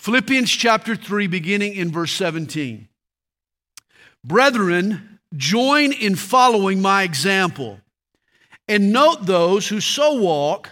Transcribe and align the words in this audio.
Philippians 0.00 0.50
chapter 0.50 0.96
3, 0.96 1.26
beginning 1.26 1.74
in 1.74 1.92
verse 1.92 2.12
17. 2.12 2.88
Brethren, 4.24 5.18
join 5.36 5.92
in 5.92 6.16
following 6.16 6.80
my 6.80 7.02
example, 7.02 7.78
and 8.66 8.94
note 8.94 9.26
those 9.26 9.68
who 9.68 9.78
so 9.78 10.14
walk 10.14 10.70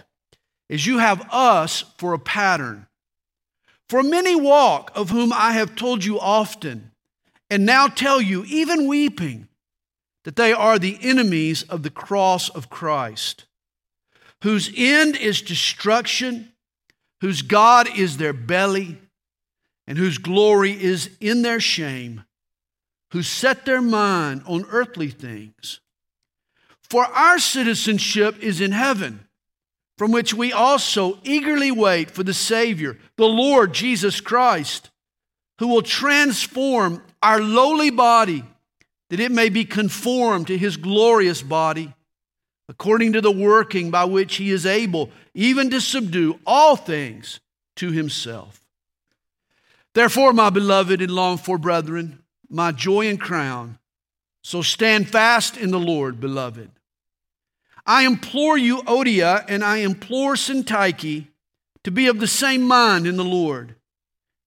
as 0.67 0.87
you 0.87 0.97
have 0.97 1.29
us 1.31 1.83
for 1.99 2.15
a 2.15 2.19
pattern. 2.19 2.87
For 3.87 4.01
many 4.01 4.35
walk, 4.35 4.91
of 4.95 5.11
whom 5.11 5.31
I 5.31 5.51
have 5.51 5.75
told 5.75 6.03
you 6.03 6.19
often, 6.19 6.89
and 7.51 7.67
now 7.67 7.87
tell 7.87 8.19
you, 8.19 8.43
even 8.45 8.87
weeping, 8.87 9.47
that 10.23 10.37
they 10.37 10.53
are 10.53 10.79
the 10.79 10.97
enemies 11.03 11.61
of 11.61 11.83
the 11.83 11.91
cross 11.91 12.49
of 12.49 12.71
Christ, 12.71 13.45
whose 14.41 14.71
end 14.75 15.15
is 15.15 15.43
destruction, 15.43 16.51
whose 17.21 17.43
God 17.43 17.95
is 17.95 18.17
their 18.17 18.33
belly, 18.33 18.97
and 19.89 19.97
whose 19.97 20.19
glory 20.19 20.81
is 20.81 21.09
in 21.19 21.41
their 21.41 21.59
shame, 21.59 22.23
who 23.11 23.23
set 23.23 23.65
their 23.65 23.81
mind 23.81 24.43
on 24.45 24.63
earthly 24.69 25.09
things. 25.09 25.81
For 26.89 27.03
our 27.05 27.39
citizenship 27.39 28.37
is 28.39 28.61
in 28.61 28.71
heaven 28.71 29.25
from 29.97 30.11
which 30.11 30.33
we 30.33 30.53
also 30.53 31.17
eagerly 31.23 31.71
wait 31.71 32.11
for 32.11 32.23
the 32.23 32.33
Savior, 32.33 32.97
the 33.17 33.25
Lord 33.25 33.73
Jesus 33.73 34.21
Christ, 34.21 34.91
who 35.57 35.67
will 35.67 35.81
transform 35.81 37.03
our 37.21 37.41
lowly 37.41 37.89
body 37.89 38.43
that 39.09 39.19
it 39.19 39.31
may 39.31 39.49
be 39.49 39.65
conformed 39.65 40.47
to 40.47 40.57
his 40.57 40.77
glorious 40.77 41.41
body, 41.41 41.93
according 42.69 43.13
to 43.13 43.21
the 43.21 43.31
working 43.31 43.89
by 43.89 44.05
which 44.05 44.35
he 44.35 44.51
is 44.51 44.67
able 44.67 45.09
even 45.33 45.71
to 45.71 45.81
subdue 45.81 46.39
all 46.45 46.75
things 46.75 47.39
to 47.75 47.91
himself. 47.91 48.61
Therefore, 49.99 50.31
my 50.31 50.49
beloved 50.49 51.01
and 51.01 51.11
longed 51.11 51.41
for 51.41 51.57
brethren, 51.57 52.23
my 52.49 52.71
joy 52.71 53.09
and 53.09 53.19
crown, 53.19 53.79
so 54.41 54.61
stand 54.61 55.09
fast 55.09 55.57
in 55.57 55.71
the 55.71 55.77
Lord, 55.77 56.21
beloved. 56.21 56.71
I 57.85 58.05
implore 58.05 58.57
Euodia, 58.57 59.43
and 59.49 59.61
I 59.61 59.79
implore 59.79 60.35
Syntyche 60.35 61.27
to 61.83 61.91
be 61.91 62.07
of 62.07 62.21
the 62.21 62.27
same 62.27 62.61
mind 62.61 63.07
in 63.07 63.17
the 63.17 63.25
Lord. 63.25 63.75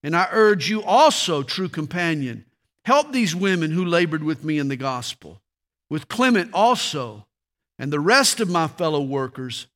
And 0.02 0.16
I 0.16 0.26
urge 0.32 0.70
you 0.70 0.82
also, 0.82 1.42
true 1.42 1.68
companion, 1.68 2.46
help 2.86 3.12
these 3.12 3.36
women 3.36 3.72
who 3.72 3.84
labored 3.84 4.24
with 4.24 4.44
me 4.44 4.58
in 4.58 4.68
the 4.68 4.76
gospel, 4.76 5.42
with 5.90 6.08
Clement 6.08 6.48
also, 6.54 7.26
and 7.78 7.92
the 7.92 8.00
rest 8.00 8.40
of 8.40 8.48
my 8.48 8.68
fellow 8.68 9.02
workers 9.02 9.66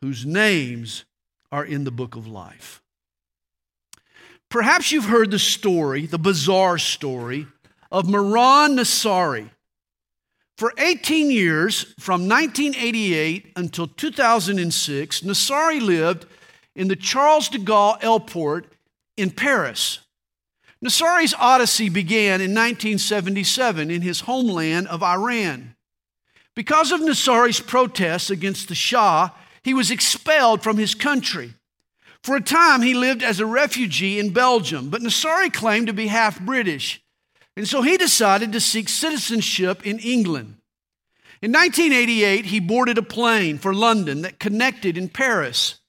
whose 0.00 0.24
names 0.24 1.04
are 1.50 1.64
in 1.64 1.82
the 1.82 1.90
book 1.90 2.14
of 2.14 2.28
life. 2.28 2.83
Perhaps 4.54 4.92
you've 4.92 5.06
heard 5.06 5.32
the 5.32 5.38
story, 5.40 6.06
the 6.06 6.16
bizarre 6.16 6.78
story, 6.78 7.48
of 7.90 8.04
Mehran 8.04 8.78
Nasseri, 8.78 9.50
for 10.56 10.72
18 10.78 11.28
years, 11.28 11.92
from 11.98 12.28
1988 12.28 13.50
until 13.56 13.88
2006, 13.88 15.22
Nasseri 15.22 15.80
lived 15.80 16.26
in 16.76 16.86
the 16.86 16.94
Charles 16.94 17.48
de 17.48 17.58
Gaulle 17.58 17.98
Airport 18.00 18.72
in 19.16 19.32
Paris. 19.32 19.98
Nasseri's 20.80 21.34
odyssey 21.36 21.88
began 21.88 22.40
in 22.40 22.54
1977 22.54 23.90
in 23.90 24.02
his 24.02 24.20
homeland 24.20 24.86
of 24.86 25.02
Iran. 25.02 25.74
Because 26.54 26.92
of 26.92 27.00
Nasseri's 27.00 27.58
protests 27.58 28.30
against 28.30 28.68
the 28.68 28.76
Shah, 28.76 29.30
he 29.64 29.74
was 29.74 29.90
expelled 29.90 30.62
from 30.62 30.76
his 30.76 30.94
country. 30.94 31.54
For 32.24 32.36
a 32.36 32.40
time, 32.40 32.80
he 32.80 32.94
lived 32.94 33.22
as 33.22 33.38
a 33.38 33.44
refugee 33.44 34.18
in 34.18 34.30
Belgium, 34.30 34.88
but 34.88 35.02
Nasseri 35.02 35.52
claimed 35.52 35.88
to 35.88 35.92
be 35.92 36.06
half 36.06 36.40
British. 36.40 37.04
And 37.54 37.68
so 37.68 37.82
he 37.82 37.98
decided 37.98 38.50
to 38.52 38.62
seek 38.62 38.88
citizenship 38.88 39.86
in 39.86 39.98
England. 39.98 40.56
In 41.42 41.52
1988, 41.52 42.46
he 42.46 42.60
boarded 42.60 42.96
a 42.96 43.02
plane 43.02 43.58
for 43.58 43.74
London 43.74 44.22
that 44.22 44.38
connected 44.38 44.96
in 44.96 45.10
Paris. 45.10 45.80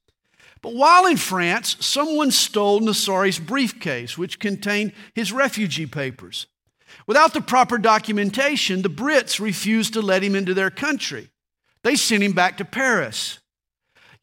But 0.62 0.74
while 0.74 1.06
in 1.06 1.16
France, 1.16 1.78
someone 1.80 2.32
stole 2.32 2.82
Nasseri's 2.82 3.40
briefcase, 3.40 4.18
which 4.18 4.38
contained 4.38 4.92
his 5.14 5.32
refugee 5.32 5.86
papers. 5.86 6.48
Without 7.08 7.34
the 7.34 7.40
proper 7.40 7.78
documentation, 7.78 8.82
the 8.82 8.90
Brits 8.90 9.40
refused 9.40 9.94
to 9.94 10.02
let 10.02 10.22
him 10.22 10.36
into 10.36 10.54
their 10.54 10.70
country. 10.70 11.30
They 11.84 11.96
sent 11.96 12.24
him 12.24 12.34
back 12.34 12.58
to 12.58 12.66
Paris. 12.66 13.40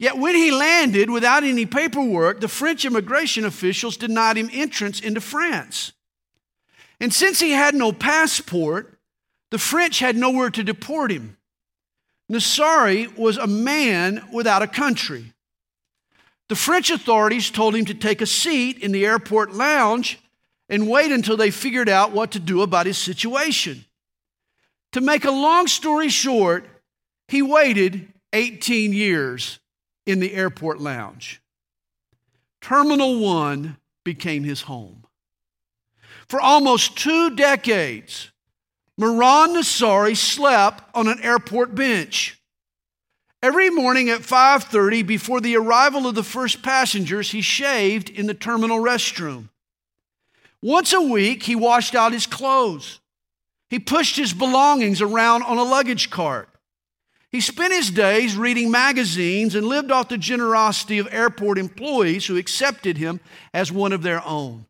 Yet 0.03 0.17
when 0.17 0.35
he 0.35 0.51
landed 0.51 1.09
without 1.09 1.45
any 1.45 1.65
paperwork, 1.65 2.41
the 2.41 2.49
French 2.49 2.83
immigration 2.83 3.45
officials 3.45 3.95
denied 3.95 4.35
him 4.35 4.49
entrance 4.51 4.99
into 4.99 5.21
France. 5.21 5.93
And 6.99 7.13
since 7.13 7.39
he 7.39 7.51
had 7.51 7.73
no 7.73 7.93
passport, 7.93 8.99
the 9.49 9.57
French 9.57 9.99
had 9.99 10.17
nowhere 10.17 10.49
to 10.49 10.61
deport 10.61 11.09
him. 11.09 11.37
Nasseri 12.29 13.17
was 13.17 13.37
a 13.37 13.47
man 13.47 14.27
without 14.33 14.61
a 14.61 14.67
country. 14.67 15.31
The 16.49 16.55
French 16.55 16.89
authorities 16.89 17.49
told 17.49 17.73
him 17.73 17.85
to 17.85 17.93
take 17.93 18.19
a 18.19 18.25
seat 18.25 18.79
in 18.79 18.91
the 18.91 19.05
airport 19.05 19.53
lounge 19.53 20.19
and 20.67 20.89
wait 20.89 21.13
until 21.13 21.37
they 21.37 21.49
figured 21.49 21.87
out 21.87 22.11
what 22.11 22.31
to 22.31 22.41
do 22.41 22.61
about 22.61 22.87
his 22.87 22.97
situation. 22.97 23.85
To 24.91 24.99
make 24.99 25.23
a 25.23 25.31
long 25.31 25.67
story 25.67 26.09
short, 26.09 26.65
he 27.29 27.41
waited 27.41 28.11
18 28.33 28.91
years 28.91 29.59
in 30.05 30.19
the 30.19 30.33
airport 30.33 30.79
lounge. 30.79 31.41
Terminal 32.61 33.19
1 33.19 33.77
became 34.03 34.43
his 34.43 34.63
home. 34.63 35.05
For 36.27 36.39
almost 36.39 36.97
two 36.97 37.35
decades, 37.35 38.31
Mehran 38.99 39.55
Nasseri 39.55 40.15
slept 40.15 40.83
on 40.95 41.07
an 41.07 41.19
airport 41.21 41.75
bench. 41.75 42.39
Every 43.41 43.69
morning 43.69 44.09
at 44.09 44.23
5:30 44.23 45.03
before 45.03 45.41
the 45.41 45.57
arrival 45.57 46.07
of 46.07 46.15
the 46.15 46.23
first 46.23 46.61
passengers, 46.61 47.31
he 47.31 47.41
shaved 47.41 48.09
in 48.09 48.27
the 48.27 48.33
terminal 48.33 48.79
restroom. 48.79 49.49
Once 50.61 50.93
a 50.93 51.01
week, 51.01 51.43
he 51.43 51.55
washed 51.55 51.93
out 51.93 52.13
his 52.13 52.25
clothes. 52.25 53.01
He 53.69 53.79
pushed 53.79 54.15
his 54.15 54.31
belongings 54.31 55.01
around 55.01 55.43
on 55.43 55.57
a 55.57 55.63
luggage 55.63 56.09
cart. 56.09 56.47
He 57.33 57.41
spent 57.41 57.73
his 57.73 57.89
days 57.89 58.37
reading 58.37 58.69
magazines 58.69 59.55
and 59.55 59.65
lived 59.65 59.89
off 59.89 60.07
the 60.07 60.19
generosity 60.19 60.99
of 60.99 61.11
airport 61.11 61.57
employees 61.57 62.27
who 62.27 62.37
accepted 62.37 62.99
him 62.99 63.19
as 63.55 63.71
one 63.71 63.91
of 63.91 64.03
their 64.03 64.23
own. 64.23 64.67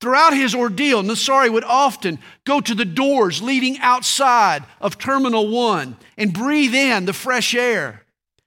Throughout 0.00 0.32
his 0.32 0.54
ordeal, 0.54 1.02
Nasseri 1.02 1.52
would 1.52 1.64
often 1.64 2.18
go 2.44 2.62
to 2.62 2.74
the 2.74 2.86
doors 2.86 3.42
leading 3.42 3.78
outside 3.80 4.64
of 4.80 4.96
Terminal 4.96 5.48
1 5.48 5.98
and 6.16 6.32
breathe 6.32 6.74
in 6.74 7.04
the 7.04 7.12
fresh 7.12 7.54
air. 7.54 8.06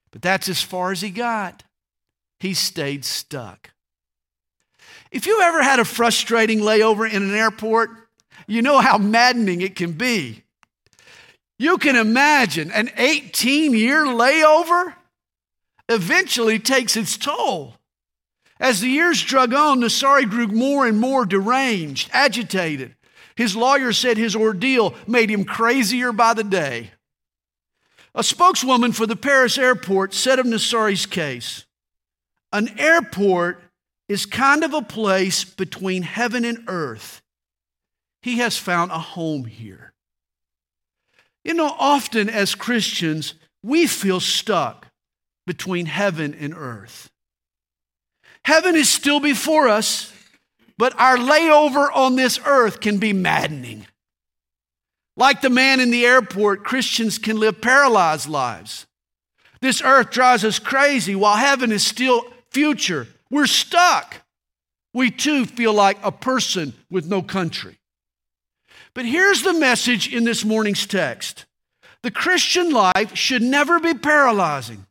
But 0.09 0.23
that's 0.23 0.49
as 0.49 0.63
far 0.63 0.91
as 0.91 1.01
he 1.01 1.11
got. 1.11 1.61
He 2.39 2.55
stayed 2.55 3.05
stuck. 3.05 3.69
If 5.11 5.27
you 5.27 5.39
ever 5.41 5.61
had 5.61 5.79
a 5.79 5.85
frustrating 5.85 6.61
layover 6.61 7.07
in 7.07 7.21
an 7.21 7.35
airport, 7.35 7.91
you 8.47 8.63
know 8.63 8.79
how 8.79 8.97
maddening 8.97 9.61
it 9.61 9.75
can 9.75 9.91
be. 9.91 10.45
You 11.59 11.77
can 11.77 11.97
imagine 11.97 12.71
an 12.71 12.89
18 12.95 13.73
year 13.73 14.05
layover 14.05 14.95
eventually 15.89 16.57
takes 16.57 16.95
its 16.95 17.17
toll. 17.17 17.75
As 18.61 18.79
the 18.79 18.87
years 18.87 19.21
drug 19.21 19.53
on, 19.53 19.81
Nasseri 19.81 20.29
grew 20.29 20.47
more 20.47 20.87
and 20.87 20.97
more 20.99 21.25
deranged, 21.25 22.09
agitated. 22.13 22.95
His 23.35 23.55
lawyer 23.55 23.91
said 23.91 24.17
his 24.17 24.35
ordeal 24.35 24.95
made 25.05 25.29
him 25.29 25.43
crazier 25.43 26.13
by 26.13 26.33
the 26.33 26.43
day. 26.43 26.91
A 28.15 28.23
spokeswoman 28.23 28.93
for 28.93 29.05
the 29.05 29.15
Paris 29.15 29.57
airport 29.57 30.13
said 30.13 30.39
of 30.39 30.45
Nasseri's 30.45 31.05
case 31.05 31.65
An 32.53 32.79
airport 32.79 33.61
is 34.07 34.25
kind 34.25 34.63
of 34.63 34.73
a 34.73 34.81
place 34.81 35.43
between 35.43 36.03
heaven 36.03 36.45
and 36.45 36.63
earth. 36.67 37.21
He 38.21 38.39
has 38.39 38.57
found 38.57 38.91
a 38.91 38.99
home 38.99 39.45
here. 39.45 39.88
You 41.43 41.53
know, 41.53 41.73
often 41.79 42.29
as 42.29 42.55
Christians, 42.55 43.33
we 43.63 43.87
feel 43.87 44.19
stuck 44.19 44.87
between 45.47 45.85
heaven 45.85 46.35
and 46.39 46.53
earth. 46.53 47.09
Heaven 48.45 48.75
is 48.75 48.89
still 48.89 49.19
before 49.19 49.67
us, 49.67 50.13
but 50.77 50.97
our 50.99 51.17
layover 51.17 51.89
on 51.93 52.15
this 52.15 52.39
earth 52.45 52.79
can 52.79 52.97
be 52.97 53.13
maddening. 53.13 53.85
Like 55.17 55.41
the 55.41 55.49
man 55.49 55.79
in 55.79 55.91
the 55.91 56.05
airport, 56.05 56.63
Christians 56.63 57.17
can 57.17 57.37
live 57.39 57.61
paralyzed 57.61 58.29
lives. 58.29 58.85
This 59.61 59.81
earth 59.81 60.11
drives 60.11 60.45
us 60.45 60.59
crazy 60.59 61.15
while 61.15 61.35
heaven 61.35 61.71
is 61.71 61.85
still 61.85 62.23
future. 62.51 63.07
We're 63.29 63.47
stuck. 63.47 64.21
We 64.93 65.11
too 65.11 65.45
feel 65.45 65.73
like 65.73 65.97
a 66.03 66.11
person 66.11 66.73
with 66.89 67.07
no 67.07 67.21
country. 67.21 67.78
But 68.99 69.05
here's 69.05 69.43
the 69.43 69.53
message 69.53 70.13
in 70.13 70.25
this 70.25 70.43
morning's 70.43 70.85
text 70.85 71.45
the 72.01 72.11
Christian 72.11 72.69
life 72.69 73.15
should 73.15 73.41
never 73.41 73.79
be 73.79 73.93
paralyzing. 73.93 74.87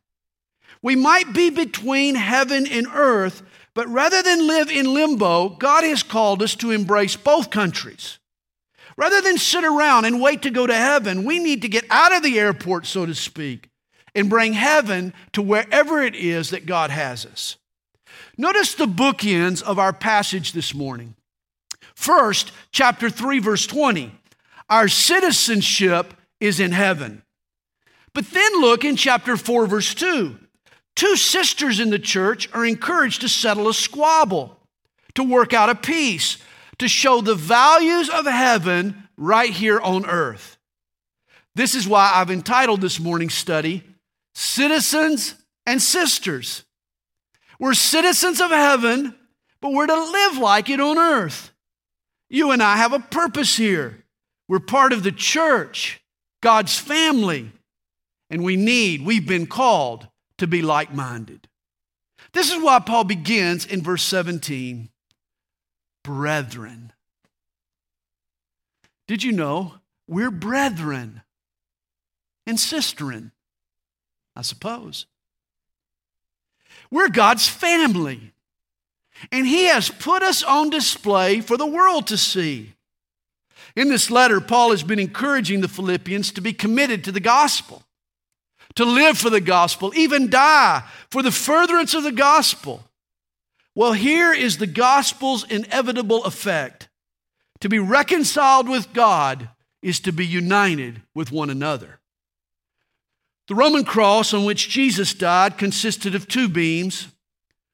We 0.81 0.95
might 0.95 1.31
be 1.31 1.51
between 1.51 2.15
heaven 2.15 2.65
and 2.65 2.87
earth, 2.91 3.43
But 3.75 3.87
rather 3.87 4.23
than 4.23 4.47
live 4.47 4.71
in 4.71 4.95
limbo, 4.95 5.49
God 5.49 5.83
has 5.83 6.01
called 6.01 6.41
us 6.41 6.55
to 6.55 6.71
embrace 6.71 7.15
both 7.15 7.51
countries. 7.51 8.17
Rather 8.97 9.21
than 9.21 9.37
sit 9.37 9.63
around 9.63 10.05
and 10.05 10.19
wait 10.19 10.41
to 10.41 10.49
go 10.49 10.65
to 10.65 10.73
heaven, 10.73 11.23
we 11.23 11.37
need 11.37 11.61
to 11.61 11.69
get 11.69 11.85
out 11.91 12.11
of 12.11 12.23
the 12.23 12.39
airport, 12.39 12.87
so 12.87 13.05
to 13.05 13.13
speak, 13.13 13.69
and 14.15 14.27
bring 14.27 14.53
heaven 14.53 15.13
to 15.33 15.43
wherever 15.43 16.01
it 16.01 16.15
is 16.15 16.49
that 16.49 16.65
God 16.65 16.89
has 16.89 17.27
us. 17.27 17.57
Notice 18.39 18.73
the 18.73 18.87
bookends 18.87 19.61
of 19.61 19.77
our 19.77 19.93
passage 19.93 20.53
this 20.53 20.73
morning. 20.73 21.13
First, 21.99 22.53
chapter 22.71 23.09
3, 23.09 23.39
verse 23.39 23.67
20. 23.67 24.13
Our 24.69 24.87
citizenship 24.87 26.13
is 26.39 26.61
in 26.61 26.71
heaven. 26.71 27.23
But 28.13 28.31
then 28.31 28.61
look 28.61 28.85
in 28.85 28.95
chapter 28.95 29.35
4, 29.35 29.67
verse 29.67 29.93
2. 29.95 30.39
Two 30.95 31.15
sisters 31.17 31.81
in 31.81 31.89
the 31.89 31.99
church 31.99 32.47
are 32.53 32.65
encouraged 32.65 33.19
to 33.19 33.27
settle 33.27 33.67
a 33.67 33.73
squabble, 33.73 34.57
to 35.15 35.23
work 35.25 35.53
out 35.53 35.69
a 35.69 35.75
peace, 35.75 36.37
to 36.77 36.87
show 36.87 37.19
the 37.19 37.35
values 37.35 38.09
of 38.09 38.25
heaven 38.25 39.09
right 39.17 39.51
here 39.51 39.81
on 39.81 40.05
earth. 40.05 40.57
This 41.53 41.75
is 41.75 41.85
why 41.85 42.13
I've 42.15 42.31
entitled 42.31 42.79
this 42.79 42.97
morning's 42.97 43.33
study, 43.33 43.83
Citizens 44.33 45.35
and 45.65 45.81
Sisters. 45.81 46.63
We're 47.59 47.73
citizens 47.73 48.39
of 48.39 48.51
heaven, 48.51 49.15
but 49.59 49.73
we're 49.73 49.87
to 49.87 49.99
live 50.01 50.37
like 50.37 50.69
it 50.69 50.79
on 50.79 50.97
earth. 50.97 51.51
You 52.29 52.51
and 52.51 52.61
I 52.61 52.77
have 52.77 52.93
a 52.93 52.99
purpose 52.99 53.57
here. 53.57 54.03
We're 54.47 54.59
part 54.59 54.93
of 54.93 55.03
the 55.03 55.11
church, 55.11 56.01
God's 56.41 56.77
family, 56.77 57.51
and 58.29 58.43
we 58.43 58.55
need, 58.55 59.05
we've 59.05 59.27
been 59.27 59.47
called 59.47 60.07
to 60.37 60.47
be 60.47 60.61
like 60.61 60.93
minded. 60.93 61.47
This 62.33 62.51
is 62.51 62.61
why 62.61 62.79
Paul 62.79 63.03
begins 63.03 63.65
in 63.65 63.81
verse 63.81 64.03
17 64.03 64.89
brethren. 66.03 66.93
Did 69.07 69.23
you 69.23 69.31
know 69.31 69.73
we're 70.07 70.31
brethren 70.31 71.21
and 72.45 72.57
sisterin? 72.57 73.31
I 74.35 74.43
suppose. 74.43 75.07
We're 76.91 77.09
God's 77.09 77.47
family, 77.47 78.33
and 79.31 79.45
He 79.45 79.65
has 79.65 79.89
put 79.89 80.23
us 80.23 80.43
on 80.43 80.69
display 80.69 81.41
for 81.41 81.57
the 81.57 81.65
world 81.65 82.07
to 82.07 82.17
see. 82.17 82.73
In 83.75 83.89
this 83.89 84.09
letter, 84.09 84.41
Paul 84.41 84.71
has 84.71 84.83
been 84.83 84.99
encouraging 84.99 85.61
the 85.61 85.67
Philippians 85.67 86.31
to 86.31 86.41
be 86.41 86.53
committed 86.53 87.03
to 87.03 87.11
the 87.11 87.19
gospel, 87.19 87.83
to 88.75 88.85
live 88.85 89.17
for 89.17 89.29
the 89.29 89.41
gospel, 89.41 89.93
even 89.95 90.29
die 90.29 90.83
for 91.09 91.21
the 91.21 91.31
furtherance 91.31 91.93
of 91.93 92.03
the 92.03 92.11
gospel. 92.11 92.83
Well, 93.75 93.93
here 93.93 94.33
is 94.33 94.57
the 94.57 94.67
gospel's 94.67 95.49
inevitable 95.49 96.25
effect 96.25 96.89
to 97.61 97.69
be 97.69 97.79
reconciled 97.79 98.69
with 98.69 98.93
God 98.93 99.49
is 99.81 99.99
to 100.01 100.11
be 100.11 100.25
united 100.25 101.01
with 101.13 101.31
one 101.31 101.49
another. 101.49 101.99
The 103.47 103.55
Roman 103.55 103.83
cross 103.83 104.33
on 104.33 104.45
which 104.45 104.69
Jesus 104.69 105.13
died 105.13 105.57
consisted 105.57 106.15
of 106.15 106.27
two 106.27 106.47
beams, 106.47 107.07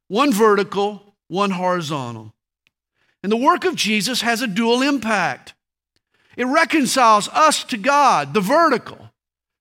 one 0.07 0.31
vertical, 0.31 1.04
one 1.27 1.51
horizontal. 1.51 2.33
And 3.23 3.31
the 3.31 3.37
work 3.37 3.65
of 3.65 3.75
Jesus 3.75 4.21
has 4.21 4.41
a 4.41 4.47
dual 4.47 4.81
impact. 4.81 5.53
It 6.37 6.45
reconciles 6.45 7.27
us 7.29 7.63
to 7.65 7.77
God, 7.77 8.33
the 8.33 8.41
vertical, 8.41 9.09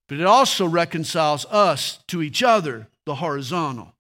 but 0.09 0.21
it 0.21 0.27
also 0.27 0.67
reconciles 0.67 1.47
us 1.47 2.01
to 2.09 2.23
each 2.23 2.43
other, 2.43 2.89
the 3.07 3.15
horizontal. 3.17 3.95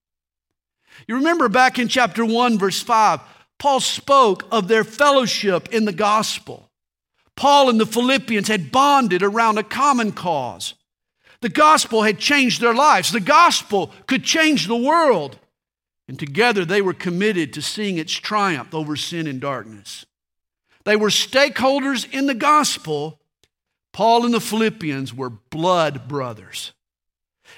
You 1.06 1.16
remember 1.16 1.48
back 1.48 1.78
in 1.78 1.88
chapter 1.88 2.24
1, 2.24 2.58
verse 2.58 2.82
5, 2.82 3.20
Paul 3.58 3.80
spoke 3.80 4.46
of 4.50 4.68
their 4.68 4.84
fellowship 4.84 5.68
in 5.72 5.84
the 5.84 5.92
gospel. 5.92 6.70
Paul 7.36 7.70
and 7.70 7.80
the 7.80 7.86
Philippians 7.86 8.48
had 8.48 8.70
bonded 8.70 9.22
around 9.22 9.58
a 9.58 9.62
common 9.62 10.12
cause. 10.12 10.74
The 11.40 11.48
gospel 11.48 12.02
had 12.02 12.18
changed 12.18 12.60
their 12.60 12.74
lives. 12.74 13.12
The 13.12 13.20
gospel 13.20 13.92
could 14.06 14.24
change 14.24 14.66
the 14.66 14.76
world. 14.76 15.38
And 16.08 16.18
together 16.18 16.64
they 16.64 16.82
were 16.82 16.92
committed 16.92 17.52
to 17.52 17.62
seeing 17.62 17.98
its 17.98 18.12
triumph 18.12 18.74
over 18.74 18.96
sin 18.96 19.26
and 19.26 19.40
darkness. 19.40 20.04
They 20.84 20.96
were 20.96 21.08
stakeholders 21.08 22.10
in 22.12 22.26
the 22.26 22.34
gospel. 22.34 23.20
Paul 23.92 24.24
and 24.24 24.34
the 24.34 24.40
Philippians 24.40 25.14
were 25.14 25.30
blood 25.30 26.08
brothers. 26.08 26.72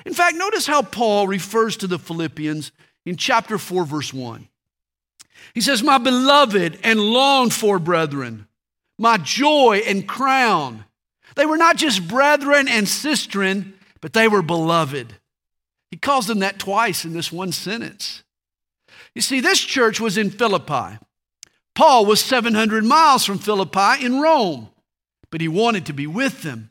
In 0.05 0.15
fact, 0.15 0.37
notice 0.37 0.67
how 0.67 0.83
Paul 0.83 1.27
refers 1.27 1.77
to 1.79 1.87
the 1.87 1.99
Philippians 1.99 2.73
in 3.05 3.17
chapter 3.17 3.59
4, 3.59 3.85
verse 3.85 4.13
1. 4.13 4.49
He 5.55 5.61
says, 5.61 5.83
My 5.83 5.99
beloved 5.99 6.79
and 6.83 7.01
longed 7.01 7.55
for 7.55 7.79
brethren, 7.79 8.47
my 8.99 9.17
joy 9.17 9.83
and 9.87 10.07
crown. 10.07 10.85
They 11.35 11.47
were 11.47 11.57
not 11.57 11.77
just 11.77 12.07
brethren 12.07 12.69
and 12.69 12.87
sistren, 12.87 13.73
but 14.01 14.13
they 14.13 14.29
were 14.29 14.43
beloved. 14.43 15.15
He 15.91 15.97
calls 15.97 16.27
them 16.27 16.41
that 16.41 16.59
twice 16.59 17.05
in 17.05 17.13
this 17.13 17.33
one 17.33 17.53
sentence. 17.53 18.23
You 19.17 19.23
see, 19.23 19.41
this 19.41 19.61
church 19.61 19.99
was 19.99 20.19
in 20.19 20.29
Philippi. 20.29 20.99
Paul 21.75 22.05
was 22.05 22.21
700 22.21 22.85
miles 22.85 23.25
from 23.25 23.39
Philippi 23.39 24.05
in 24.05 24.21
Rome, 24.21 24.69
but 25.31 25.41
he 25.41 25.49
wanted 25.49 25.87
to 25.87 25.95
be 25.95 26.07
with 26.07 26.43
them. 26.43 26.69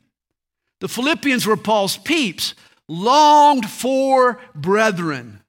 The 0.78 0.86
Philippians 0.86 1.44
were 1.44 1.56
Paul's 1.56 1.96
peeps, 1.96 2.54
longed 2.86 3.68
for 3.68 4.38
brethren. 4.54 5.42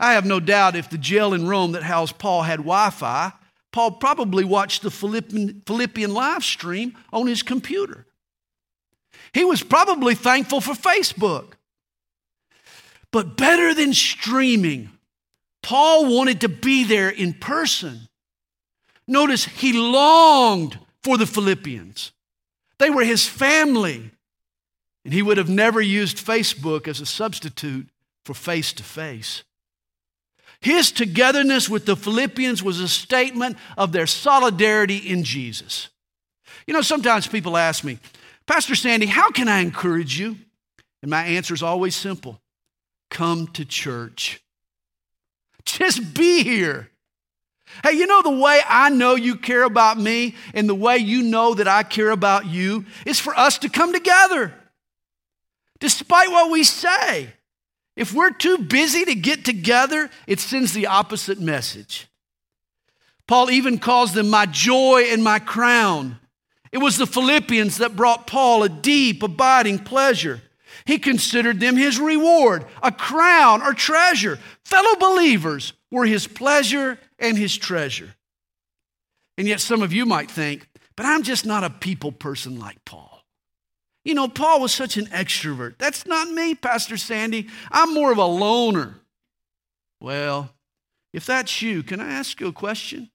I 0.00 0.14
have 0.14 0.26
no 0.26 0.40
doubt 0.40 0.74
if 0.74 0.90
the 0.90 0.98
jail 0.98 1.32
in 1.32 1.46
Rome 1.46 1.70
that 1.72 1.84
housed 1.84 2.18
Paul 2.18 2.42
had 2.42 2.58
Wi 2.58 2.90
Fi, 2.90 3.30
Paul 3.70 3.92
probably 3.92 4.42
watched 4.42 4.82
the 4.82 4.90
Philippian, 4.90 5.62
Philippian 5.64 6.12
live 6.12 6.42
stream 6.42 6.96
on 7.12 7.28
his 7.28 7.44
computer. 7.44 8.04
He 9.32 9.44
was 9.44 9.62
probably 9.62 10.16
thankful 10.16 10.60
for 10.60 10.74
Facebook. 10.74 11.52
But 13.12 13.36
better 13.36 13.72
than 13.74 13.94
streaming, 13.94 14.90
Paul 15.64 16.14
wanted 16.14 16.42
to 16.42 16.50
be 16.50 16.84
there 16.84 17.08
in 17.08 17.32
person. 17.32 18.06
Notice 19.08 19.46
he 19.46 19.72
longed 19.72 20.78
for 21.02 21.16
the 21.16 21.26
Philippians. 21.26 22.12
They 22.78 22.90
were 22.90 23.02
his 23.02 23.26
family. 23.26 24.10
And 25.06 25.14
he 25.14 25.22
would 25.22 25.38
have 25.38 25.48
never 25.48 25.80
used 25.80 26.18
Facebook 26.18 26.86
as 26.86 27.00
a 27.00 27.06
substitute 27.06 27.88
for 28.26 28.34
face 28.34 28.74
to 28.74 28.82
face. 28.82 29.42
His 30.60 30.92
togetherness 30.92 31.70
with 31.70 31.86
the 31.86 31.96
Philippians 31.96 32.62
was 32.62 32.80
a 32.80 32.88
statement 32.88 33.56
of 33.78 33.92
their 33.92 34.06
solidarity 34.06 34.98
in 34.98 35.24
Jesus. 35.24 35.88
You 36.66 36.74
know, 36.74 36.82
sometimes 36.82 37.26
people 37.26 37.56
ask 37.56 37.84
me, 37.84 37.98
Pastor 38.46 38.74
Sandy, 38.74 39.06
how 39.06 39.30
can 39.30 39.48
I 39.48 39.60
encourage 39.60 40.18
you? 40.18 40.36
And 41.00 41.10
my 41.10 41.24
answer 41.24 41.54
is 41.54 41.62
always 41.62 41.96
simple 41.96 42.38
come 43.08 43.46
to 43.48 43.64
church. 43.64 44.43
Just 45.64 46.14
be 46.14 46.42
here. 46.42 46.90
Hey, 47.82 47.92
you 47.92 48.06
know 48.06 48.22
the 48.22 48.30
way 48.30 48.60
I 48.68 48.90
know 48.90 49.16
you 49.16 49.36
care 49.36 49.64
about 49.64 49.98
me 49.98 50.36
and 50.52 50.68
the 50.68 50.74
way 50.74 50.98
you 50.98 51.22
know 51.22 51.54
that 51.54 51.66
I 51.66 51.82
care 51.82 52.10
about 52.10 52.46
you 52.46 52.84
is 53.04 53.18
for 53.18 53.36
us 53.36 53.58
to 53.58 53.68
come 53.68 53.92
together. 53.92 54.54
Despite 55.80 56.30
what 56.30 56.50
we 56.50 56.62
say, 56.62 57.32
if 57.96 58.12
we're 58.12 58.30
too 58.30 58.58
busy 58.58 59.04
to 59.04 59.14
get 59.14 59.44
together, 59.44 60.10
it 60.26 60.40
sends 60.40 60.72
the 60.72 60.86
opposite 60.86 61.40
message. 61.40 62.06
Paul 63.26 63.50
even 63.50 63.78
calls 63.78 64.12
them 64.12 64.28
my 64.30 64.46
joy 64.46 65.06
and 65.08 65.24
my 65.24 65.38
crown. 65.38 66.18
It 66.72 66.78
was 66.78 66.96
the 66.96 67.06
Philippians 67.06 67.78
that 67.78 67.96
brought 67.96 68.26
Paul 68.26 68.64
a 68.64 68.68
deep, 68.68 69.22
abiding 69.22 69.80
pleasure. 69.80 70.42
He 70.84 70.98
considered 70.98 71.60
them 71.60 71.76
his 71.76 71.98
reward, 71.98 72.66
a 72.82 72.92
crown 72.92 73.62
or 73.62 73.74
treasure. 73.74 74.38
Fellow 74.64 74.96
believers 74.96 75.72
were 75.90 76.06
his 76.06 76.26
pleasure 76.26 76.98
and 77.18 77.38
his 77.38 77.56
treasure. 77.56 78.14
And 79.36 79.48
yet, 79.48 79.60
some 79.60 79.82
of 79.82 79.92
you 79.92 80.06
might 80.06 80.30
think, 80.30 80.68
but 80.96 81.06
I'm 81.06 81.22
just 81.22 81.44
not 81.44 81.64
a 81.64 81.70
people 81.70 82.12
person 82.12 82.58
like 82.58 82.84
Paul. 82.84 83.24
You 84.04 84.14
know, 84.14 84.28
Paul 84.28 84.60
was 84.60 84.72
such 84.72 84.96
an 84.96 85.06
extrovert. 85.06 85.78
That's 85.78 86.06
not 86.06 86.30
me, 86.30 86.54
Pastor 86.54 86.96
Sandy. 86.96 87.48
I'm 87.70 87.94
more 87.94 88.12
of 88.12 88.18
a 88.18 88.26
loner. 88.26 88.96
Well, 90.00 90.50
if 91.12 91.24
that's 91.24 91.62
you, 91.62 91.82
can 91.82 92.00
I 92.00 92.12
ask 92.12 92.40
you 92.40 92.48
a 92.48 92.52
question? 92.52 93.10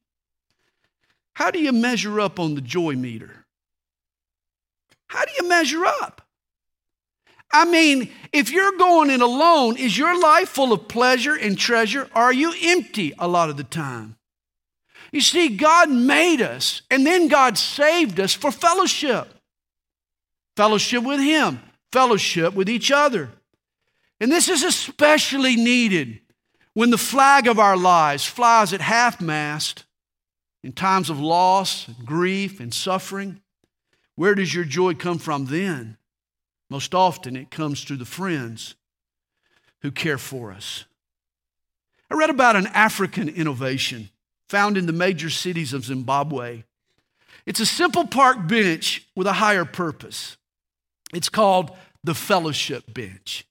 How 1.34 1.52
do 1.52 1.60
you 1.60 1.72
measure 1.72 2.20
up 2.20 2.40
on 2.40 2.56
the 2.56 2.62
joy 2.62 2.96
meter? 2.96 3.46
How 5.08 5.26
do 5.26 5.32
you 5.40 5.48
measure 5.48 5.86
up? 5.86 6.22
I 7.52 7.66
mean, 7.66 8.12
if 8.32 8.52
you're 8.52 8.78
going 8.78 9.10
in 9.10 9.22
alone, 9.22 9.78
is 9.78 9.98
your 9.98 10.20
life 10.20 10.50
full 10.50 10.72
of 10.72 10.88
pleasure 10.88 11.36
and 11.36 11.58
treasure? 11.58 12.08
Are 12.14 12.34
you 12.34 12.54
empty 12.62 13.14
a 13.18 13.28
lot 13.28 13.50
of 13.50 13.58
the 13.58 13.64
time? 13.64 14.18
You 15.12 15.22
see, 15.22 15.58
God 15.58 15.90
made 15.90 16.42
us, 16.42 16.84
and 16.92 17.06
then 17.06 17.28
God 17.28 17.58
saved 17.58 18.20
us 18.20 18.34
for 18.34 18.52
fellowship 18.52 19.34
fellowship 20.56 21.06
with 21.06 21.22
Him, 21.22 21.62
fellowship 21.94 22.54
with 22.54 22.70
each 22.70 22.92
other. 22.92 23.30
And 24.20 24.30
this 24.30 24.50
is 24.50 24.62
especially 24.62 25.56
needed 25.56 26.20
When 26.74 26.90
the 26.90 26.98
flag 26.98 27.48
of 27.48 27.60
our 27.60 27.78
lives 27.78 28.26
flies 28.26 28.74
at 28.74 28.82
half 28.82 29.22
mast 29.22 29.86
in 30.64 30.74
times 30.74 31.10
of 31.10 31.20
loss 31.20 31.88
and 31.88 32.06
grief 32.06 32.60
and 32.60 32.74
suffering, 32.74 33.42
where 34.16 34.36
does 34.36 34.54
your 34.54 34.66
joy 34.66 34.96
come 34.96 35.18
from 35.18 35.46
then? 35.46 35.98
Most 36.70 36.94
often 36.94 37.36
it 37.36 37.50
comes 37.52 37.84
through 37.84 37.98
the 37.98 38.06
friends 38.06 38.76
who 39.82 39.92
care 39.92 40.18
for 40.18 40.52
us. 40.52 40.86
I 42.12 42.16
read 42.16 42.30
about 42.30 42.56
an 42.56 42.68
African 42.68 43.30
innovation 43.30 44.10
found 44.48 44.78
in 44.78 44.86
the 44.86 44.94
major 44.94 45.30
cities 45.30 45.74
of 45.74 45.86
Zimbabwe. 45.86 46.64
It's 47.46 47.60
a 47.60 47.66
simple 47.66 48.08
park 48.08 48.48
bench 48.48 49.08
with 49.16 49.28
a 49.28 49.34
higher 49.34 49.66
purpose. 49.66 50.38
It's 51.14 51.30
called 51.30 51.72
the 52.04 52.16
fellowship 52.16 52.94
bench. 52.94 53.46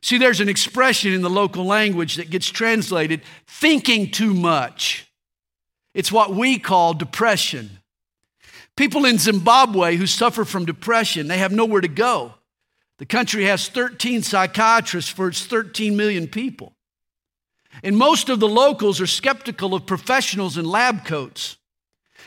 See, 0.00 0.18
there's 0.18 0.40
an 0.40 0.48
expression 0.48 1.12
in 1.12 1.22
the 1.22 1.30
local 1.30 1.64
language 1.64 2.16
that 2.16 2.30
gets 2.30 2.48
translated 2.48 3.22
thinking 3.46 4.10
too 4.10 4.32
much. 4.32 5.06
It's 5.94 6.12
what 6.12 6.34
we 6.34 6.58
call 6.58 6.94
depression. 6.94 7.80
People 8.78 9.06
in 9.06 9.18
Zimbabwe 9.18 9.96
who 9.96 10.06
suffer 10.06 10.44
from 10.44 10.64
depression, 10.64 11.26
they 11.26 11.38
have 11.38 11.50
nowhere 11.50 11.80
to 11.80 11.88
go. 11.88 12.34
The 12.98 13.06
country 13.06 13.42
has 13.46 13.66
13 13.66 14.22
psychiatrists 14.22 15.10
for 15.10 15.26
its 15.26 15.44
13 15.44 15.96
million 15.96 16.28
people. 16.28 16.76
And 17.82 17.96
most 17.96 18.28
of 18.28 18.38
the 18.38 18.46
locals 18.46 19.00
are 19.00 19.06
skeptical 19.08 19.74
of 19.74 19.84
professionals 19.84 20.56
in 20.56 20.64
lab 20.64 21.04
coats. 21.04 21.56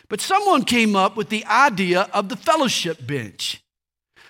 But 0.09 0.19
someone 0.19 0.65
came 0.65 0.93
up 0.93 1.15
with 1.15 1.29
the 1.29 1.45
idea 1.45 2.09
of 2.11 2.27
the 2.27 2.35
fellowship 2.35 3.07
bench. 3.07 3.63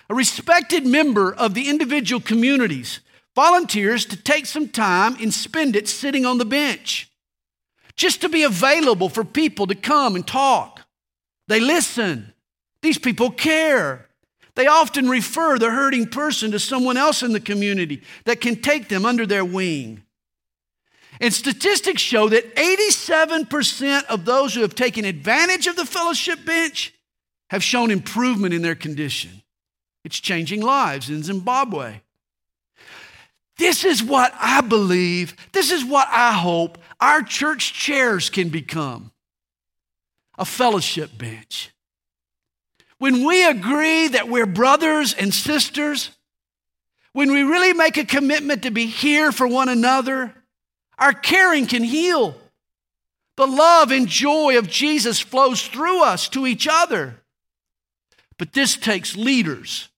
A 0.08 0.14
respected 0.14 0.86
member 0.86 1.34
of 1.34 1.54
the 1.54 1.68
individual 1.68 2.20
communities 2.20 3.00
volunteers 3.34 4.06
to 4.06 4.16
take 4.16 4.46
some 4.46 4.68
time 4.68 5.16
and 5.20 5.34
spend 5.34 5.74
it 5.74 5.88
sitting 5.88 6.24
on 6.24 6.38
the 6.38 6.44
bench, 6.44 7.10
just 7.96 8.20
to 8.20 8.28
be 8.28 8.44
available 8.44 9.08
for 9.08 9.24
people 9.24 9.66
to 9.66 9.74
come 9.74 10.14
and 10.14 10.24
talk. 10.24 10.81
They 11.52 11.60
listen. 11.60 12.32
These 12.80 12.96
people 12.96 13.30
care. 13.30 14.08
They 14.54 14.68
often 14.68 15.10
refer 15.10 15.58
the 15.58 15.70
hurting 15.70 16.06
person 16.06 16.50
to 16.52 16.58
someone 16.58 16.96
else 16.96 17.22
in 17.22 17.34
the 17.34 17.40
community 17.40 18.00
that 18.24 18.40
can 18.40 18.56
take 18.56 18.88
them 18.88 19.04
under 19.04 19.26
their 19.26 19.44
wing. 19.44 20.02
And 21.20 21.30
statistics 21.30 22.00
show 22.00 22.30
that 22.30 22.56
87% 22.56 24.06
of 24.06 24.24
those 24.24 24.54
who 24.54 24.62
have 24.62 24.74
taken 24.74 25.04
advantage 25.04 25.66
of 25.66 25.76
the 25.76 25.84
fellowship 25.84 26.42
bench 26.46 26.94
have 27.50 27.62
shown 27.62 27.90
improvement 27.90 28.54
in 28.54 28.62
their 28.62 28.74
condition. 28.74 29.42
It's 30.06 30.20
changing 30.20 30.62
lives 30.62 31.10
in 31.10 31.22
Zimbabwe. 31.22 32.00
This 33.58 33.84
is 33.84 34.02
what 34.02 34.32
I 34.40 34.62
believe, 34.62 35.36
this 35.52 35.70
is 35.70 35.84
what 35.84 36.08
I 36.10 36.32
hope 36.32 36.78
our 36.98 37.20
church 37.20 37.74
chairs 37.74 38.30
can 38.30 38.48
become 38.48 39.11
a 40.42 40.44
fellowship 40.44 41.16
bench. 41.16 41.70
When 42.98 43.24
we 43.24 43.46
agree 43.46 44.08
that 44.08 44.28
we're 44.28 44.44
brothers 44.44 45.14
and 45.14 45.32
sisters, 45.32 46.10
when 47.14 47.32
we 47.32 47.42
really 47.42 47.72
make 47.72 47.96
a 47.96 48.04
commitment 48.04 48.64
to 48.64 48.70
be 48.70 48.86
here 48.86 49.32
for 49.32 49.46
one 49.46 49.68
another, 49.68 50.34
our 50.98 51.12
caring 51.12 51.66
can 51.66 51.82
heal. 51.82 52.36
The 53.36 53.46
love 53.46 53.90
and 53.90 54.06
joy 54.06 54.58
of 54.58 54.68
Jesus 54.68 55.18
flows 55.18 55.66
through 55.66 56.02
us 56.02 56.28
to 56.28 56.46
each 56.46 56.68
other. 56.70 57.22
But 58.36 58.52
this 58.52 58.76
takes 58.76 59.16
leaders 59.16 59.88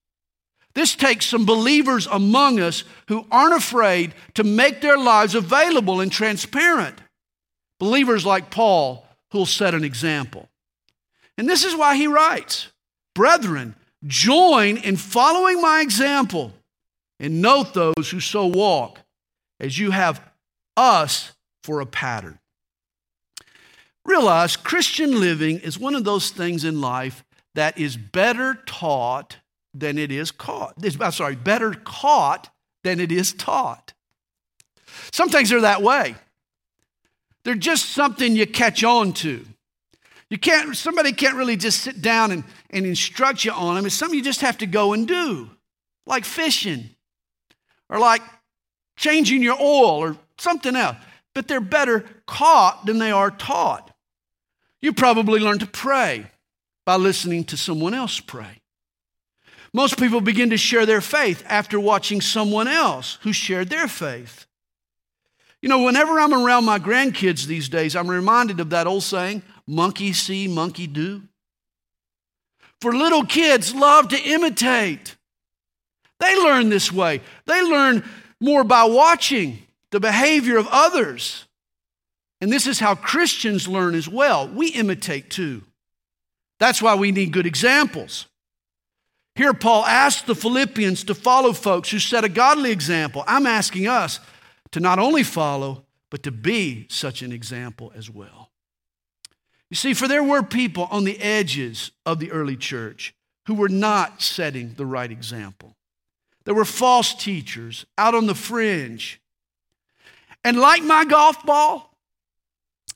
this 0.75 0.97
takes 0.97 1.27
some 1.27 1.47
believers 1.47 2.09
among 2.09 2.59
us 2.59 2.83
who 3.07 3.27
aren't 3.31 3.55
afraid 3.55 4.13
to 4.35 4.45
make 4.45 4.81
their 4.81 4.99
lives 4.99 5.37
available 5.37 6.01
and 6.01 6.11
transparent. 6.11 6.99
Believers 7.79 8.27
like 8.27 8.51
Paul 8.51 9.04
who'll 9.35 9.45
set 9.45 9.75
an 9.75 9.83
example. 9.83 10.49
And 11.37 11.49
this 11.49 11.65
is 11.65 11.75
why 11.75 11.97
he 11.97 12.07
writes 12.07 12.69
Brethren, 13.17 13.75
join 14.07 14.77
in 14.77 14.97
following 14.97 15.61
my 15.61 15.81
example 15.81 16.53
and 17.19 17.43
note 17.43 17.75
those 17.75 18.11
who 18.11 18.21
so 18.21 18.47
walk 18.47 19.01
as 19.59 19.77
you 19.77 19.91
have 19.91 20.23
us 20.77 21.33
for 21.65 21.81
a 21.81 21.87
pattern. 21.87 22.39
Realize 24.05 24.57
Christian 24.57 25.19
living 25.19 25.59
is 25.59 25.81
one 25.81 25.97
of 25.97 26.05
those 26.05 26.31
things 26.31 26.65
in 26.65 26.81
life 26.81 27.25
that 27.57 27.77
is 27.77 27.97
better 27.97 28.61
taught 28.67 29.39
than 29.73 29.99
it 29.99 30.13
is 30.13 30.31
caught. 30.31 30.75
I'm 31.01 31.11
sorry, 31.11 31.35
better 31.35 31.75
caught 31.75 32.51
than 32.85 33.01
it 33.01 33.11
is 33.11 33.33
taught. 33.33 33.95
Some 35.11 35.29
things 35.29 35.53
are 35.53 35.63
that 35.63 35.83
way. 35.83 36.15
They're 37.45 37.55
just 37.55 37.91
something 37.91 38.35
you 38.35 38.47
catch 38.47 38.83
on 38.83 39.13
to. 39.15 39.45
You 40.31 40.39
can't, 40.39 40.75
somebody 40.77 41.13
can't 41.13 41.37
really 41.37 41.57
just 41.57 41.83
sit 41.83 42.01
down 42.01 42.33
and, 42.33 42.45
and 42.71 42.87
instruct 42.87 43.45
you 43.45 43.53
on 43.53 43.77
them. 43.77 43.87
It's 43.87 43.95
something 43.95 44.19
you 44.19 44.25
just 44.25 44.41
have 44.41 44.59
to 44.59 44.67
go 44.67 44.93
and 44.93 45.07
do, 45.07 45.51
like 46.07 46.25
fishing 46.25 46.91
or 47.89 47.99
like 47.99 48.23
changing 48.97 49.43
your 49.43 49.61
oil 49.61 49.99
or 49.99 50.17
something 50.39 50.75
else. 50.75 50.97
But 51.35 51.49
they're 51.49 51.61
better 51.61 52.05
caught 52.27 52.87
than 52.87 52.99
they 52.99 53.11
are 53.11 53.31
taught. 53.31 53.91
You 54.81 54.93
probably 54.93 55.41
learn 55.41 55.59
to 55.59 55.67
pray 55.67 56.27
by 56.85 56.97
listening 56.97 57.45
to 57.45 57.57
someone 57.57 57.95
else 57.95 58.21
pray. 58.21 58.61
Most 59.73 59.99
people 59.99 60.21
begin 60.21 60.51
to 60.51 60.57
share 60.57 60.87
their 60.87 61.01
faith 61.01 61.43
after 61.47 61.81
watching 61.81 62.21
someone 62.21 62.69
else 62.69 63.19
who 63.23 63.33
shared 63.33 63.69
their 63.69 63.89
faith. 63.89 64.44
You 65.65 65.71
know, 65.71 65.83
whenever 65.83 66.21
I'm 66.21 66.35
around 66.35 66.67
my 66.67 66.79
grandkids 66.79 67.47
these 67.47 67.71
days, 67.71 67.97
I'm 67.97 68.11
reminded 68.11 68.61
of 68.61 68.69
that 68.69 68.87
old 68.87 69.03
saying 69.03 69.41
monkey 69.67 70.13
see, 70.13 70.47
monkey 70.47 70.87
do. 70.87 71.23
For 72.83 72.95
little 72.95 73.25
kids 73.25 73.75
love 73.75 74.09
to 74.09 74.21
imitate. 74.21 75.17
They 76.21 76.37
learn 76.37 76.69
this 76.69 76.93
way. 76.93 77.23
They 77.47 77.63
learn 77.63 78.05
more 78.43 78.63
by 78.63 78.85
watching 78.85 79.63
the 79.91 80.01
behavior 80.01 80.59
of 80.59 80.69
others. 80.71 81.47
And 82.43 82.53
this 82.53 82.67
is 82.67 82.79
how 82.79 82.95
Christians 82.95 83.67
learn 83.67 83.95
as 83.95 84.07
well. 84.07 84.47
We 84.47 84.69
imitate 84.69 85.31
too. 85.31 85.63
That's 86.61 86.83
why 86.83 86.95
we 86.95 87.11
need 87.11 87.33
good 87.33 87.47
examples. 87.47 88.27
Here, 89.35 89.55
Paul 89.55 89.87
asks 89.87 90.21
the 90.21 90.35
Philippians 90.35 91.05
to 91.05 91.15
follow 91.15 91.55
folks 91.55 91.91
who 91.91 92.01
set 92.01 92.23
a 92.23 92.29
godly 92.29 92.71
example. 92.71 93.25
I'm 93.27 93.47
asking 93.47 93.89
us 93.89 94.21
to 94.75 94.81
not 94.81 94.99
only 94.99 95.23
follow, 95.23 95.85
but 96.11 96.25
to 96.25 96.33
be 96.33 96.89
such 96.91 97.23
an 97.23 97.31
example 97.31 97.93
as 97.95 98.11
well. 98.11 98.51
You 99.71 99.77
see, 99.77 99.95
for 99.95 100.09
there 100.09 100.25
were 100.25 100.43
people 100.43 100.89
on 100.91 101.05
the 101.05 101.21
edges 101.21 101.93
of 102.05 102.19
the 102.19 102.33
early 102.33 102.57
church 102.57 103.15
who 103.47 103.55
were 103.55 103.69
not 103.69 104.21
setting 104.21 104.75
the 104.75 104.85
right 104.85 105.13
example. 105.13 105.77
There 106.45 106.57
were 106.57 106.65
false 106.65 107.15
teachers 107.15 107.87
out 107.97 108.17
on 108.17 108.27
the 108.27 108.35
fringe. 108.35 109.21
And 110.43 110.59
like 110.59 110.83
my 110.83 111.05
golf 111.05 111.47
ball, 111.47 111.97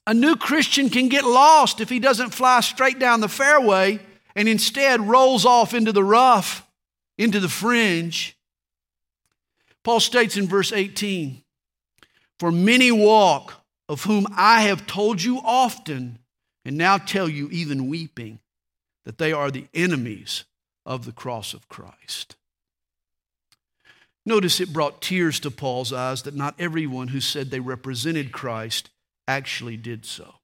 a 0.05 0.13
new 0.13 0.35
Christian 0.35 0.91
can 0.91 1.09
get 1.09 1.23
lost 1.23 1.81
if 1.81 1.89
he 1.89 2.01
doesn't 2.01 2.31
fly 2.31 2.59
straight 2.59 2.99
down 2.99 3.21
the 3.21 3.29
fairway 3.29 4.01
and 4.35 4.49
instead 4.49 5.01
rolls 5.01 5.47
off 5.47 5.75
into 5.75 5.93
the 5.93 6.03
rough, 6.03 6.67
into 7.17 7.39
the 7.39 7.49
fringe. 7.49 8.37
Paul 9.85 10.01
states 10.01 10.37
in 10.37 10.49
verse 10.49 10.73
18 10.73 11.45
For 12.39 12.53
many 12.53 12.93
walk, 12.93 13.55
of 13.89 14.05
whom 14.05 14.27
I 14.37 14.63
have 14.63 14.87
told 14.87 15.23
you 15.23 15.41
often, 15.45 16.19
and 16.65 16.77
now 16.77 16.99
tell 16.99 17.29
you, 17.29 17.49
even 17.51 17.89
weeping, 17.89 18.39
that 19.05 19.19
they 19.19 19.33
are 19.33 19.51
the 19.51 19.67
enemies 19.73 20.45
of 20.85 21.05
the 21.05 21.13
cross 21.13 21.55
of 21.55 21.69
Christ. 21.69 22.37
Notice 24.27 24.61
it 24.61 24.73
brought 24.73 25.01
tears 25.01 25.41
to 25.41 25.51
Paul's 25.51 25.93
eyes 25.93 26.23
that 26.23 26.35
not 26.35 26.55
everyone 26.59 27.09
who 27.09 27.21
said 27.21 27.51
they 27.51 27.61
represented 27.61 28.31
Christ 28.31 28.91
actually 29.27 29.79
did 29.79 30.05
so. 30.05 30.35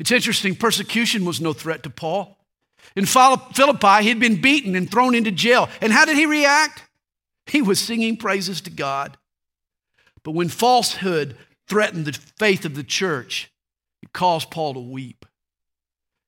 It's 0.00 0.10
interesting, 0.10 0.56
persecution 0.56 1.24
was 1.24 1.40
no 1.40 1.52
threat 1.52 1.84
to 1.84 1.90
Paul. 1.90 2.36
In 2.96 3.06
Philippi, 3.06 4.02
he'd 4.02 4.18
been 4.18 4.40
beaten 4.40 4.74
and 4.74 4.90
thrown 4.90 5.14
into 5.14 5.30
jail. 5.30 5.68
And 5.80 5.92
how 5.92 6.04
did 6.04 6.16
he 6.16 6.26
react? 6.26 6.82
He 7.46 7.62
was 7.62 7.78
singing 7.78 8.16
praises 8.16 8.60
to 8.62 8.70
God. 8.70 9.16
But 10.24 10.32
when 10.32 10.48
falsehood 10.48 11.36
threatened 11.68 12.06
the 12.06 12.18
faith 12.38 12.64
of 12.64 12.74
the 12.74 12.82
church, 12.82 13.52
it 14.02 14.12
caused 14.12 14.50
Paul 14.50 14.74
to 14.74 14.80
weep. 14.80 15.24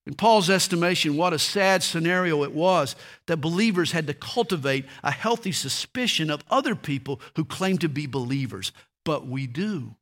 In 0.06 0.14
Paul's 0.14 0.48
estimation, 0.48 1.16
what 1.16 1.32
a 1.32 1.38
sad 1.38 1.82
scenario 1.82 2.44
it 2.44 2.52
was 2.52 2.94
that 3.26 3.38
believers 3.38 3.90
had 3.90 4.06
to 4.06 4.14
cultivate 4.14 4.84
a 5.02 5.10
healthy 5.10 5.50
suspicion 5.50 6.30
of 6.30 6.44
other 6.48 6.76
people 6.76 7.20
who 7.34 7.44
claim 7.44 7.76
to 7.78 7.88
be 7.88 8.06
believers. 8.06 8.70
But 9.04 9.26
we 9.26 9.48
do. 9.48 9.96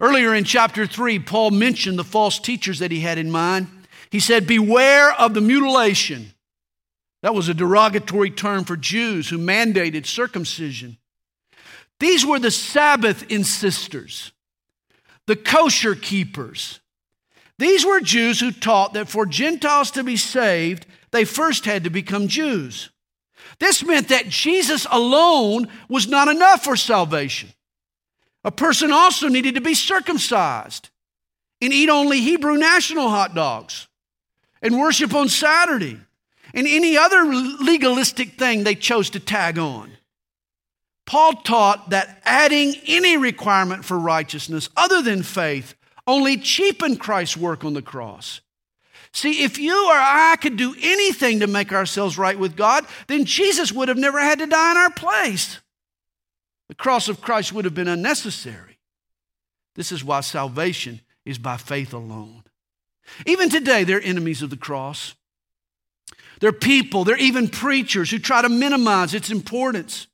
Earlier 0.00 0.34
in 0.34 0.42
chapter 0.42 0.86
3, 0.86 1.20
Paul 1.20 1.52
mentioned 1.52 1.98
the 1.98 2.04
false 2.04 2.40
teachers 2.40 2.80
that 2.80 2.90
he 2.90 3.00
had 3.00 3.18
in 3.18 3.30
mind. 3.30 3.68
He 4.10 4.18
said, 4.18 4.46
Beware 4.46 5.12
of 5.12 5.34
the 5.34 5.40
mutilation. 5.40 6.34
That 7.22 7.34
was 7.36 7.48
a 7.48 7.54
derogatory 7.54 8.30
term 8.30 8.64
for 8.64 8.76
Jews 8.76 9.28
who 9.28 9.38
mandated 9.38 10.06
circumcision. 10.06 10.98
These 12.02 12.26
were 12.26 12.40
the 12.40 12.50
Sabbath 12.50 13.30
insisters, 13.30 14.32
the 15.28 15.36
kosher 15.36 15.94
keepers. 15.94 16.80
These 17.60 17.86
were 17.86 18.00
Jews 18.00 18.40
who 18.40 18.50
taught 18.50 18.94
that 18.94 19.08
for 19.08 19.24
Gentiles 19.24 19.92
to 19.92 20.02
be 20.02 20.16
saved, 20.16 20.84
they 21.12 21.24
first 21.24 21.64
had 21.64 21.84
to 21.84 21.90
become 21.90 22.26
Jews. 22.26 22.90
This 23.60 23.84
meant 23.84 24.08
that 24.08 24.28
Jesus 24.28 24.84
alone 24.90 25.68
was 25.88 26.08
not 26.08 26.26
enough 26.26 26.64
for 26.64 26.74
salvation. 26.74 27.50
A 28.42 28.50
person 28.50 28.90
also 28.90 29.28
needed 29.28 29.54
to 29.54 29.60
be 29.60 29.74
circumcised 29.74 30.90
and 31.60 31.72
eat 31.72 31.88
only 31.88 32.20
Hebrew 32.20 32.56
national 32.56 33.10
hot 33.10 33.32
dogs 33.32 33.86
and 34.60 34.76
worship 34.76 35.14
on 35.14 35.28
Saturday 35.28 36.00
and 36.52 36.66
any 36.66 36.96
other 36.96 37.24
legalistic 37.24 38.32
thing 38.32 38.64
they 38.64 38.74
chose 38.74 39.08
to 39.10 39.20
tag 39.20 39.56
on. 39.56 39.92
Paul 41.06 41.34
taught 41.34 41.90
that 41.90 42.22
adding 42.24 42.74
any 42.86 43.16
requirement 43.16 43.84
for 43.84 43.98
righteousness 43.98 44.68
other 44.76 45.02
than 45.02 45.22
faith 45.22 45.74
only 46.06 46.36
cheapened 46.36 47.00
Christ's 47.00 47.36
work 47.36 47.64
on 47.64 47.74
the 47.74 47.82
cross. 47.82 48.40
See, 49.12 49.44
if 49.44 49.58
you 49.58 49.88
or 49.88 49.94
I 49.94 50.36
could 50.40 50.56
do 50.56 50.74
anything 50.80 51.40
to 51.40 51.46
make 51.46 51.72
ourselves 51.72 52.16
right 52.16 52.38
with 52.38 52.56
God, 52.56 52.86
then 53.08 53.24
Jesus 53.24 53.70
would 53.70 53.88
have 53.88 53.98
never 53.98 54.18
had 54.18 54.38
to 54.38 54.46
die 54.46 54.70
in 54.70 54.76
our 54.78 54.90
place. 54.90 55.60
The 56.68 56.74
cross 56.74 57.08
of 57.08 57.20
Christ 57.20 57.52
would 57.52 57.66
have 57.66 57.74
been 57.74 57.88
unnecessary. 57.88 58.78
This 59.74 59.92
is 59.92 60.02
why 60.02 60.20
salvation 60.20 61.02
is 61.26 61.36
by 61.38 61.58
faith 61.58 61.92
alone. 61.92 62.44
Even 63.26 63.50
today, 63.50 63.84
they're 63.84 64.00
enemies 64.00 64.40
of 64.40 64.50
the 64.50 64.56
cross. 64.56 65.14
They're 66.40 66.52
people, 66.52 67.04
they're 67.04 67.16
even 67.18 67.48
preachers 67.48 68.10
who 68.10 68.18
try 68.18 68.42
to 68.42 68.48
minimize 68.48 69.14
its 69.14 69.30
importance. 69.30 70.06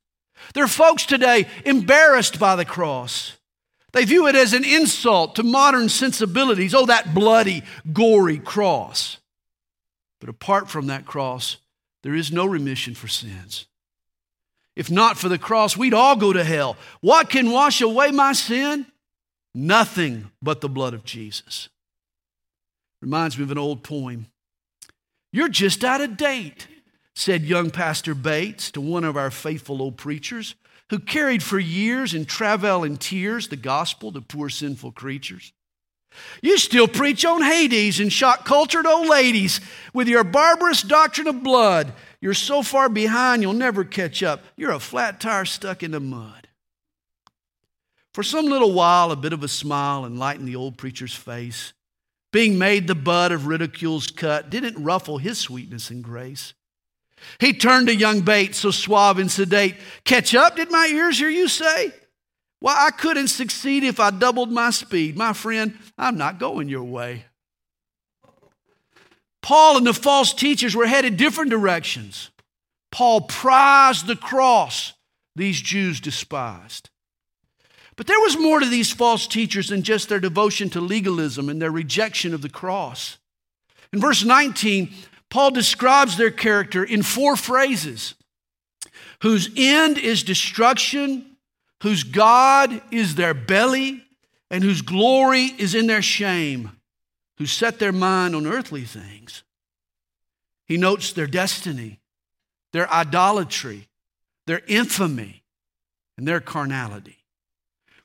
There 0.55 0.65
are 0.65 0.69
folks 0.69 1.07
today 1.07 1.47
embarrassed 1.65 2.39
by 2.39 2.57
the 2.57 2.65
cross. 2.65 3.37
They 3.93 4.05
view 4.05 4.27
it 4.27 4.35
as 4.35 4.53
an 4.53 4.65
insult 4.65 5.37
to 5.37 5.43
modern 5.43 5.89
sensibilities. 5.89 6.75
Oh, 6.75 6.87
that 6.87 7.15
bloody, 7.15 7.63
gory 7.93 8.39
cross. 8.39 9.19
But 10.21 10.29
apart 10.29 10.69
from 10.69 10.87
that 10.87 11.07
cross, 11.07 11.59
there 12.03 12.15
is 12.15 12.31
no 12.31 12.47
remission 12.47 12.95
for 12.95 13.09
sins. 13.09 13.67
If 14.77 14.91
not 14.91 15.19
for 15.19 15.29
the 15.29 15.39
cross, 15.39 15.77
we'd 15.77 15.95
all 15.95 16.17
go 16.17 16.33
to 16.33 16.45
hell. 16.45 16.77
What 17.01 17.31
can 17.31 17.51
wash 17.51 17.81
away 17.81 18.11
my 18.11 18.33
sin? 18.33 18.87
Nothing 19.55 20.31
but 20.41 20.61
the 20.61 20.69
blood 20.69 20.95
of 20.95 21.05
Jesus. 21.05 21.69
Reminds 23.01 23.39
me 23.39 23.45
of 23.45 23.51
an 23.51 23.59
old 23.59 23.83
poem. 23.83 24.27
You're 25.33 25.49
just 25.49 25.83
out 25.83 26.01
of 26.01 26.17
date 26.17 26.69
said 27.19 27.43
young 27.43 27.69
Pastor 27.69 28.15
Bates 28.15 28.71
to 28.71 28.81
one 28.81 29.03
of 29.03 29.17
our 29.17 29.33
faithful 29.33 29.83
old 29.83 29.97
preachers 29.97 30.55
who 30.91 31.01
carried 31.01 31.43
for 31.43 31.59
years 31.59 32.15
in 32.15 32.25
travail 32.25 32.85
and 32.85 33.01
tears 33.01 33.49
the 33.49 33.57
gospel 33.57 34.13
to 34.13 34.21
poor 34.21 34.49
sinful 34.49 34.93
creatures. 34.93 35.53
You 36.43 36.57
still 36.59 36.87
preach 36.87 37.25
on 37.25 37.43
Hades 37.43 37.99
and 37.99 38.13
shock 38.13 38.45
cultured 38.45 38.87
old 38.87 39.09
ladies 39.09 39.61
with 39.93 40.07
your 40.07 40.23
barbarous 40.23 40.83
doctrine 40.83 41.27
of 41.27 41.43
blood. 41.43 41.93
You're 42.21 42.35
so 42.35 42.63
far 42.63 42.89
behind 42.89 43.43
you'll 43.43 43.53
never 43.53 43.83
catch 43.83 44.23
up. 44.23 44.45
You're 44.57 44.71
a 44.71 44.79
flat 44.79 45.21
tire 45.21 45.45
stuck 45.45 45.83
in 45.83 45.91
the 45.91 46.01
mud. 46.01 46.47
For 48.15 48.23
some 48.23 48.47
little 48.47 48.73
while, 48.73 49.11
a 49.11 49.17
bit 49.17 49.33
of 49.33 49.43
a 49.43 49.49
smile 49.49 50.07
enlightened 50.07 50.47
the 50.47 50.57
old 50.57 50.79
preacher's 50.79 51.15
face. 51.15 51.73
Being 52.33 52.59
made 52.59 52.87
the 52.87 52.95
butt 52.95 53.33
of 53.33 53.49
ridicule's 53.49 54.07
cut 54.07 54.51
didn't 54.51 54.81
ruffle 54.81 55.19
his 55.19 55.39
sweetness 55.39 55.91
and 55.91 56.05
grace. 56.05 56.55
He 57.39 57.53
turned 57.53 57.89
to 57.89 57.95
young 57.95 58.21
Bates, 58.23 58.59
so 58.59 58.71
suave 58.71 59.19
and 59.19 59.31
sedate. 59.31 59.77
Catch 60.05 60.35
up, 60.35 60.57
did 60.57 60.71
my 60.71 60.87
ears 60.93 61.19
hear 61.19 61.29
you 61.29 61.49
say? 61.49 61.93
Why, 62.61 62.87
I 62.87 62.91
couldn't 62.91 63.29
succeed 63.29 63.85
if 63.85 64.01
I 64.01 64.11
doubled 64.11 64.51
my 64.51 64.71
speed. 64.71 65.17
My 65.17 65.33
friend, 65.33 65.79
I'm 65.97 66.19
not 66.19 66.39
going 66.39 66.69
your 66.69 66.85
way. 66.85 67.25
Paul 69.43 69.79
and 69.79 69.87
the 69.87 69.95
false 69.95 70.35
teachers 70.35 70.75
were 70.75 70.87
headed 70.87 71.17
different 71.17 71.51
directions. 71.51 72.31
Paul 72.91 73.23
prized 73.23 74.07
the 74.07 74.17
cross 74.17 74.95
these 75.37 75.61
Jews 75.61 76.01
despised. 76.01 76.91
But 77.97 78.07
there 78.07 78.21
was 78.21 78.39
more 78.39 78.61
to 78.61 78.67
these 78.67 78.93
false 78.93 79.27
teachers 79.27 79.69
than 79.69 79.83
just 79.83 80.09
their 80.09 80.21
devotion 80.21 80.71
to 80.71 80.81
legalism 80.81 81.49
and 81.49 81.61
their 81.63 81.71
rejection 81.71 82.35
of 82.35 82.43
the 82.43 82.49
cross. 82.49 83.19
In 83.93 84.01
verse 84.01 84.25
19, 84.25 84.93
Paul 85.31 85.51
describes 85.51 86.17
their 86.17 86.31
character 86.31 86.83
in 86.83 87.03
four 87.03 87.37
phrases 87.37 88.15
whose 89.23 89.51
end 89.57 89.99
is 89.99 90.23
destruction, 90.23 91.37
whose 91.83 92.05
God 92.05 92.81
is 92.91 93.15
their 93.15 93.35
belly, 93.35 94.05
and 94.51 94.63
whose 94.63 94.81
glory 94.81 95.45
is 95.59 95.75
in 95.75 95.87
their 95.87 96.03
shame, 96.03 96.71
who 97.37 97.47
set 97.47 97.79
their 97.79 97.93
mind 97.93 98.35
on 98.35 98.47
earthly 98.47 98.85
things. 98.85 99.43
He 100.67 100.77
notes 100.77 101.13
their 101.13 101.27
destiny, 101.27 101.99
their 102.73 102.91
idolatry, 102.93 103.89
their 104.47 104.63
infamy, 104.67 105.43
and 106.17 106.27
their 106.27 106.41
carnality. 106.41 107.17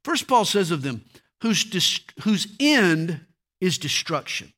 First, 0.04 0.28
Paul 0.28 0.46
says 0.46 0.72
of 0.72 0.82
them, 0.82 1.04
whose, 1.42 2.02
whose 2.24 2.48
end 2.60 3.22
is 3.62 3.78
destruction. 3.78 4.52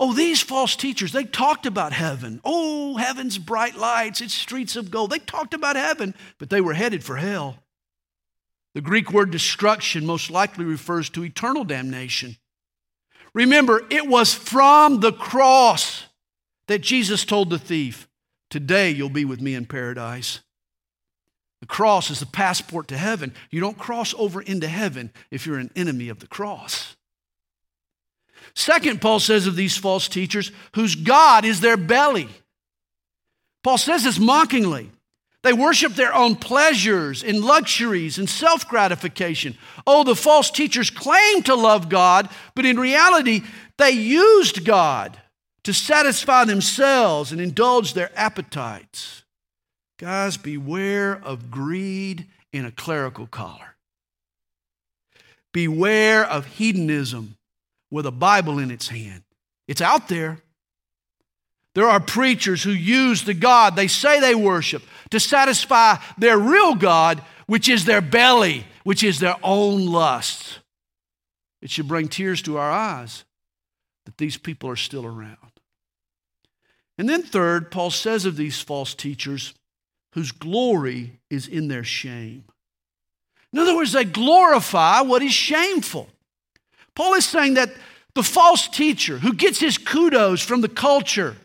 Oh, 0.00 0.12
these 0.12 0.40
false 0.40 0.76
teachers, 0.76 1.10
they 1.10 1.24
talked 1.24 1.66
about 1.66 1.92
heaven. 1.92 2.40
Oh, 2.44 2.96
heaven's 2.96 3.36
bright 3.36 3.74
lights, 3.74 4.20
its 4.20 4.32
streets 4.32 4.76
of 4.76 4.92
gold. 4.92 5.10
They 5.10 5.18
talked 5.18 5.54
about 5.54 5.74
heaven, 5.74 6.14
but 6.38 6.50
they 6.50 6.60
were 6.60 6.74
headed 6.74 7.02
for 7.02 7.16
hell. 7.16 7.56
The 8.74 8.80
Greek 8.80 9.12
word 9.12 9.32
destruction 9.32 10.06
most 10.06 10.30
likely 10.30 10.64
refers 10.64 11.10
to 11.10 11.24
eternal 11.24 11.64
damnation. 11.64 12.36
Remember, 13.34 13.84
it 13.90 14.06
was 14.06 14.32
from 14.32 15.00
the 15.00 15.12
cross 15.12 16.04
that 16.68 16.80
Jesus 16.80 17.24
told 17.24 17.50
the 17.50 17.58
thief, 17.58 18.08
Today 18.50 18.90
you'll 18.90 19.10
be 19.10 19.24
with 19.24 19.40
me 19.40 19.54
in 19.54 19.66
paradise. 19.66 20.40
The 21.60 21.66
cross 21.66 22.08
is 22.08 22.20
the 22.20 22.26
passport 22.26 22.86
to 22.88 22.96
heaven. 22.96 23.34
You 23.50 23.60
don't 23.60 23.76
cross 23.76 24.14
over 24.16 24.40
into 24.40 24.68
heaven 24.68 25.12
if 25.32 25.44
you're 25.44 25.58
an 25.58 25.72
enemy 25.74 26.08
of 26.08 26.20
the 26.20 26.28
cross. 26.28 26.94
Second, 28.54 29.00
Paul 29.00 29.20
says 29.20 29.46
of 29.46 29.56
these 29.56 29.76
false 29.76 30.08
teachers, 30.08 30.50
whose 30.74 30.94
God 30.94 31.44
is 31.44 31.60
their 31.60 31.76
belly. 31.76 32.28
Paul 33.62 33.78
says 33.78 34.04
this 34.04 34.18
mockingly. 34.18 34.90
They 35.42 35.52
worship 35.52 35.94
their 35.94 36.14
own 36.14 36.34
pleasures 36.36 37.22
and 37.22 37.44
luxuries 37.44 38.18
and 38.18 38.28
self 38.28 38.68
gratification. 38.68 39.56
Oh, 39.86 40.02
the 40.02 40.16
false 40.16 40.50
teachers 40.50 40.90
claim 40.90 41.42
to 41.44 41.54
love 41.54 41.88
God, 41.88 42.28
but 42.54 42.66
in 42.66 42.78
reality, 42.78 43.42
they 43.78 43.92
used 43.92 44.64
God 44.64 45.18
to 45.62 45.72
satisfy 45.72 46.44
themselves 46.44 47.30
and 47.30 47.40
indulge 47.40 47.94
their 47.94 48.10
appetites. 48.18 49.22
Guys, 49.98 50.36
beware 50.36 51.14
of 51.24 51.50
greed 51.50 52.26
in 52.52 52.64
a 52.64 52.72
clerical 52.72 53.26
collar. 53.26 53.76
Beware 55.52 56.24
of 56.24 56.46
hedonism 56.46 57.37
with 57.90 58.06
a 58.06 58.10
Bible 58.12 58.58
in 58.58 58.70
its 58.70 58.88
hand. 58.88 59.22
It's 59.66 59.80
out 59.80 60.08
there. 60.08 60.38
There 61.74 61.88
are 61.88 62.00
preachers 62.00 62.62
who 62.62 62.70
use 62.70 63.22
the 63.22 63.34
God 63.34 63.76
they 63.76 63.86
say 63.86 64.20
they 64.20 64.34
worship 64.34 64.82
to 65.10 65.20
satisfy 65.20 65.96
their 66.16 66.38
real 66.38 66.74
God, 66.74 67.22
which 67.46 67.68
is 67.68 67.84
their 67.84 68.00
belly, 68.00 68.66
which 68.84 69.04
is 69.04 69.20
their 69.20 69.36
own 69.42 69.86
lusts. 69.86 70.58
It 71.62 71.70
should 71.70 71.88
bring 71.88 72.08
tears 72.08 72.42
to 72.42 72.58
our 72.58 72.70
eyes 72.70 73.24
that 74.06 74.18
these 74.18 74.36
people 74.36 74.70
are 74.70 74.76
still 74.76 75.04
around. 75.04 75.36
And 76.96 77.08
then, 77.08 77.22
third, 77.22 77.70
Paul 77.70 77.90
says 77.90 78.24
of 78.24 78.36
these 78.36 78.60
false 78.60 78.94
teachers, 78.94 79.54
whose 80.12 80.32
glory 80.32 81.20
is 81.30 81.46
in 81.46 81.68
their 81.68 81.84
shame. 81.84 82.44
In 83.52 83.58
other 83.58 83.76
words, 83.76 83.92
they 83.92 84.04
glorify 84.04 85.02
what 85.02 85.22
is 85.22 85.32
shameful. 85.32 86.08
Paul 86.98 87.14
is 87.14 87.26
saying 87.26 87.54
that 87.54 87.70
the 88.16 88.24
false 88.24 88.66
teacher 88.66 89.18
who 89.18 89.32
gets 89.32 89.60
his 89.60 89.78
kudos 89.78 90.42
from 90.42 90.62
the 90.62 90.68
culture 90.68 91.36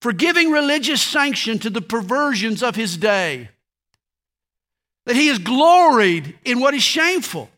for 0.00 0.12
giving 0.12 0.52
religious 0.52 1.02
sanction 1.02 1.58
to 1.58 1.68
the 1.68 1.80
perversions 1.80 2.62
of 2.62 2.76
his 2.76 2.96
day, 2.96 3.48
that 5.06 5.16
he 5.16 5.26
has 5.26 5.40
gloried 5.40 6.38
in 6.44 6.60
what 6.60 6.74
is 6.74 6.84
shameful. 6.84 7.50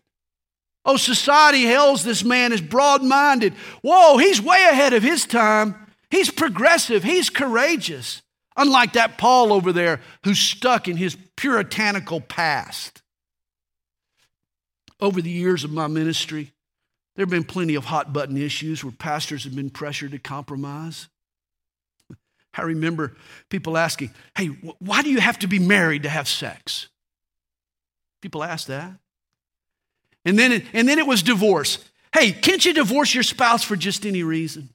Oh, 0.86 0.96
society 0.96 1.64
hails 1.64 2.04
this 2.04 2.24
man 2.24 2.54
as 2.54 2.62
broad 2.62 3.02
minded. 3.02 3.52
Whoa, 3.82 4.16
he's 4.16 4.40
way 4.40 4.66
ahead 4.70 4.94
of 4.94 5.02
his 5.02 5.26
time. 5.26 5.74
He's 6.10 6.30
progressive, 6.30 7.04
he's 7.04 7.28
courageous. 7.28 8.22
Unlike 8.56 8.94
that 8.94 9.18
Paul 9.18 9.52
over 9.52 9.74
there 9.74 10.00
who's 10.24 10.38
stuck 10.38 10.88
in 10.88 10.96
his 10.96 11.18
puritanical 11.36 12.22
past. 12.22 13.02
Over 14.98 15.20
the 15.20 15.28
years 15.28 15.64
of 15.64 15.70
my 15.70 15.86
ministry, 15.86 16.54
there 17.16 17.24
have 17.24 17.30
been 17.30 17.44
plenty 17.44 17.74
of 17.74 17.86
hot 17.86 18.12
button 18.12 18.36
issues 18.36 18.84
where 18.84 18.92
pastors 18.92 19.44
have 19.44 19.56
been 19.56 19.70
pressured 19.70 20.12
to 20.12 20.18
compromise. 20.18 21.08
I 22.54 22.62
remember 22.62 23.16
people 23.48 23.76
asking, 23.76 24.12
hey, 24.36 24.46
why 24.78 25.02
do 25.02 25.10
you 25.10 25.20
have 25.20 25.38
to 25.40 25.46
be 25.46 25.58
married 25.58 26.04
to 26.04 26.08
have 26.08 26.28
sex? 26.28 26.88
People 28.22 28.44
ask 28.44 28.68
that. 28.68 28.92
And 30.24 30.38
then, 30.38 30.62
and 30.72 30.88
then 30.88 30.98
it 30.98 31.06
was 31.06 31.22
divorce. 31.22 31.78
Hey, 32.12 32.32
can't 32.32 32.64
you 32.64 32.72
divorce 32.72 33.14
your 33.14 33.22
spouse 33.22 33.62
for 33.62 33.76
just 33.76 34.06
any 34.06 34.22
reason? 34.22 34.70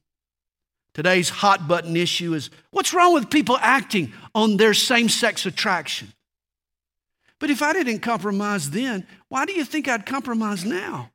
Today's 0.93 1.29
hot 1.29 1.67
button 1.67 1.95
issue 1.95 2.33
is 2.33 2.49
what's 2.71 2.93
wrong 2.93 3.13
with 3.13 3.29
people 3.29 3.57
acting 3.57 4.13
on 4.35 4.57
their 4.57 4.73
same 4.73 5.09
sex 5.09 5.45
attraction? 5.45 6.11
But 7.39 7.49
if 7.49 7.61
I 7.61 7.73
didn't 7.73 7.99
compromise 7.99 8.69
then, 8.69 9.07
why 9.27 9.45
do 9.45 9.53
you 9.53 9.65
think 9.65 9.87
I'd 9.87 10.05
compromise 10.05 10.65
now? 10.65 11.11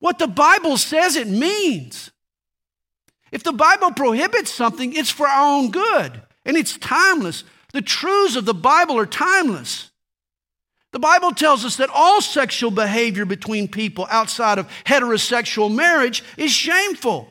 What 0.00 0.18
the 0.18 0.26
Bible 0.26 0.76
says 0.76 1.16
it 1.16 1.28
means. 1.28 2.10
If 3.32 3.42
the 3.42 3.52
Bible 3.52 3.92
prohibits 3.92 4.52
something, 4.52 4.92
it's 4.92 5.10
for 5.10 5.26
our 5.26 5.58
own 5.58 5.70
good 5.70 6.22
and 6.44 6.56
it's 6.56 6.78
timeless. 6.78 7.44
The 7.72 7.82
truths 7.82 8.36
of 8.36 8.44
the 8.46 8.54
Bible 8.54 8.98
are 8.98 9.06
timeless. 9.06 9.90
The 10.92 11.00
Bible 11.00 11.32
tells 11.32 11.64
us 11.64 11.76
that 11.76 11.90
all 11.92 12.22
sexual 12.22 12.70
behavior 12.70 13.26
between 13.26 13.68
people 13.68 14.06
outside 14.08 14.58
of 14.58 14.70
heterosexual 14.84 15.74
marriage 15.74 16.24
is 16.38 16.52
shameful. 16.52 17.28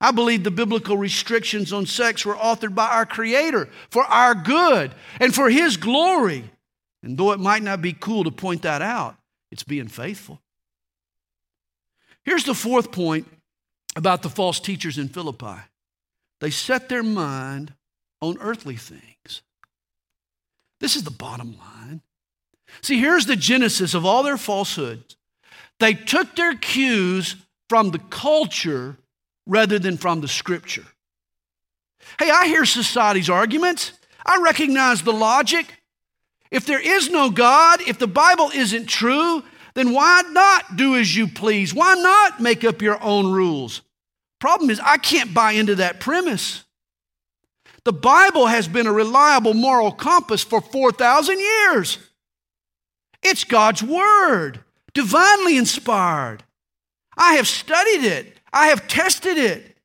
I 0.00 0.10
believe 0.10 0.44
the 0.44 0.50
biblical 0.50 0.96
restrictions 0.96 1.72
on 1.72 1.86
sex 1.86 2.24
were 2.26 2.34
authored 2.34 2.74
by 2.74 2.86
our 2.88 3.06
Creator 3.06 3.70
for 3.90 4.04
our 4.04 4.34
good 4.34 4.94
and 5.18 5.34
for 5.34 5.48
His 5.48 5.76
glory. 5.76 6.44
And 7.02 7.16
though 7.18 7.32
it 7.32 7.40
might 7.40 7.62
not 7.62 7.80
be 7.80 7.92
cool 7.92 8.22
to 8.24 8.30
point 8.30 8.62
that 8.62 8.82
out, 8.82 9.16
it's 9.50 9.64
being 9.64 9.88
faithful. 9.88 10.40
Here's 12.24 12.44
the 12.44 12.54
fourth 12.54 12.90
point 12.90 13.26
about 13.96 14.22
the 14.22 14.30
false 14.30 14.60
teachers 14.60 14.98
in 14.98 15.08
Philippi 15.08 15.60
they 16.40 16.50
set 16.50 16.88
their 16.88 17.02
mind 17.02 17.72
on 18.20 18.36
earthly 18.40 18.76
things. 18.76 19.42
This 20.80 20.96
is 20.96 21.04
the 21.04 21.10
bottom 21.10 21.56
line. 21.58 22.02
See, 22.82 22.98
here's 22.98 23.26
the 23.26 23.36
genesis 23.36 23.94
of 23.94 24.04
all 24.04 24.22
their 24.22 24.36
falsehoods. 24.36 25.16
They 25.80 25.94
took 25.94 26.36
their 26.36 26.54
cues 26.54 27.36
from 27.68 27.90
the 27.90 27.98
culture 27.98 28.96
rather 29.46 29.78
than 29.78 29.96
from 29.96 30.20
the 30.20 30.28
scripture. 30.28 30.84
Hey, 32.18 32.30
I 32.30 32.46
hear 32.46 32.64
society's 32.64 33.30
arguments. 33.30 33.92
I 34.26 34.40
recognize 34.42 35.02
the 35.02 35.12
logic. 35.12 35.66
If 36.50 36.66
there 36.66 36.80
is 36.80 37.10
no 37.10 37.30
God, 37.30 37.80
if 37.82 37.98
the 37.98 38.06
Bible 38.06 38.50
isn't 38.54 38.86
true, 38.86 39.42
then 39.74 39.92
why 39.92 40.22
not 40.30 40.76
do 40.76 40.96
as 40.96 41.16
you 41.16 41.26
please? 41.26 41.74
Why 41.74 41.94
not 41.94 42.40
make 42.40 42.64
up 42.64 42.80
your 42.80 43.02
own 43.02 43.32
rules? 43.32 43.82
Problem 44.38 44.70
is, 44.70 44.80
I 44.80 44.98
can't 44.98 45.34
buy 45.34 45.52
into 45.52 45.76
that 45.76 46.00
premise. 46.00 46.64
The 47.84 47.92
Bible 47.92 48.46
has 48.46 48.68
been 48.68 48.86
a 48.86 48.92
reliable 48.92 49.54
moral 49.54 49.92
compass 49.92 50.42
for 50.42 50.60
4,000 50.60 51.38
years. 51.38 51.98
It's 53.22 53.44
God's 53.44 53.82
Word, 53.82 54.60
divinely 54.92 55.56
inspired. 55.56 56.44
I 57.16 57.34
have 57.34 57.48
studied 57.48 58.04
it, 58.04 58.38
I 58.52 58.68
have 58.68 58.86
tested 58.86 59.38
it, 59.38 59.76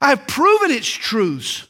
I 0.00 0.10
have 0.10 0.26
proven 0.26 0.70
its 0.70 0.88
truths. 0.88 1.68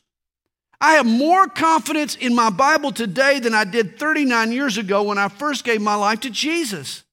I 0.83 0.95
have 0.95 1.07
more 1.07 1.47
confidence 1.47 2.16
in 2.16 2.35
my 2.35 2.51
Bible 2.51 2.90
today 2.90 3.38
than 3.38 3.55
I 3.55 3.62
did 3.62 4.01
39 4.01 4.51
years 4.51 4.79
ago 4.79 5.05
when 5.05 5.16
I 5.16 5.29
first 5.29 5.64
gave 5.64 5.81
my 5.81 5.95
life 5.95 6.18
to 6.21 6.31
Jesus. 6.31 7.05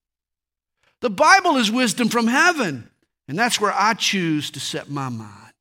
The 1.01 1.11
Bible 1.11 1.55
is 1.55 1.69
wisdom 1.69 2.09
from 2.09 2.25
heaven, 2.25 2.89
and 3.27 3.37
that's 3.37 3.61
where 3.61 3.71
I 3.71 3.93
choose 3.93 4.49
to 4.51 4.59
set 4.59 4.89
my 4.89 5.09
mind. 5.09 5.53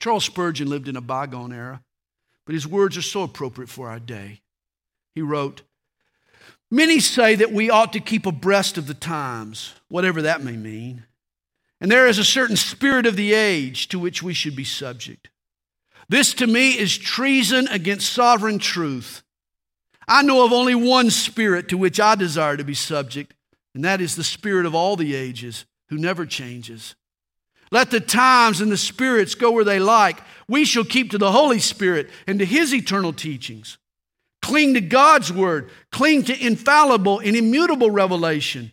Charles 0.00 0.24
Spurgeon 0.24 0.68
lived 0.68 0.88
in 0.88 0.96
a 0.96 1.00
bygone 1.00 1.52
era, 1.52 1.82
but 2.44 2.56
his 2.56 2.66
words 2.66 2.96
are 2.96 3.02
so 3.02 3.22
appropriate 3.22 3.70
for 3.70 3.88
our 3.88 4.00
day. 4.00 4.40
He 5.14 5.22
wrote, 5.22 5.62
Many 6.68 6.98
say 6.98 7.36
that 7.36 7.52
we 7.52 7.70
ought 7.70 7.92
to 7.92 8.00
keep 8.00 8.26
abreast 8.26 8.76
of 8.76 8.88
the 8.88 8.94
times, 8.94 9.72
whatever 9.86 10.20
that 10.22 10.42
may 10.42 10.56
mean. 10.56 11.04
And 11.80 11.92
there 11.92 12.08
is 12.08 12.18
a 12.18 12.24
certain 12.24 12.56
spirit 12.56 13.06
of 13.06 13.14
the 13.14 13.34
age 13.34 13.86
to 13.88 14.00
which 14.00 14.20
we 14.20 14.34
should 14.34 14.56
be 14.56 14.64
subject. 14.64 15.28
This 16.08 16.34
to 16.34 16.46
me 16.46 16.78
is 16.78 16.96
treason 16.96 17.66
against 17.68 18.12
sovereign 18.12 18.58
truth. 18.58 19.22
I 20.08 20.22
know 20.22 20.44
of 20.44 20.52
only 20.52 20.74
one 20.74 21.10
spirit 21.10 21.68
to 21.68 21.78
which 21.78 21.98
I 21.98 22.14
desire 22.14 22.56
to 22.56 22.64
be 22.64 22.74
subject, 22.74 23.34
and 23.74 23.84
that 23.84 24.00
is 24.00 24.14
the 24.14 24.24
spirit 24.24 24.66
of 24.66 24.74
all 24.74 24.96
the 24.96 25.14
ages 25.14 25.64
who 25.88 25.96
never 25.96 26.24
changes. 26.24 26.94
Let 27.72 27.90
the 27.90 28.00
times 28.00 28.60
and 28.60 28.70
the 28.70 28.76
spirits 28.76 29.34
go 29.34 29.50
where 29.50 29.64
they 29.64 29.80
like. 29.80 30.20
We 30.48 30.64
shall 30.64 30.84
keep 30.84 31.10
to 31.10 31.18
the 31.18 31.32
Holy 31.32 31.58
Spirit 31.58 32.08
and 32.26 32.38
to 32.38 32.44
His 32.44 32.72
eternal 32.72 33.12
teachings. 33.12 33.78
Cling 34.42 34.74
to 34.74 34.80
God's 34.80 35.32
word, 35.32 35.70
cling 35.90 36.22
to 36.24 36.46
infallible 36.46 37.18
and 37.18 37.34
immutable 37.34 37.90
revelation. 37.90 38.70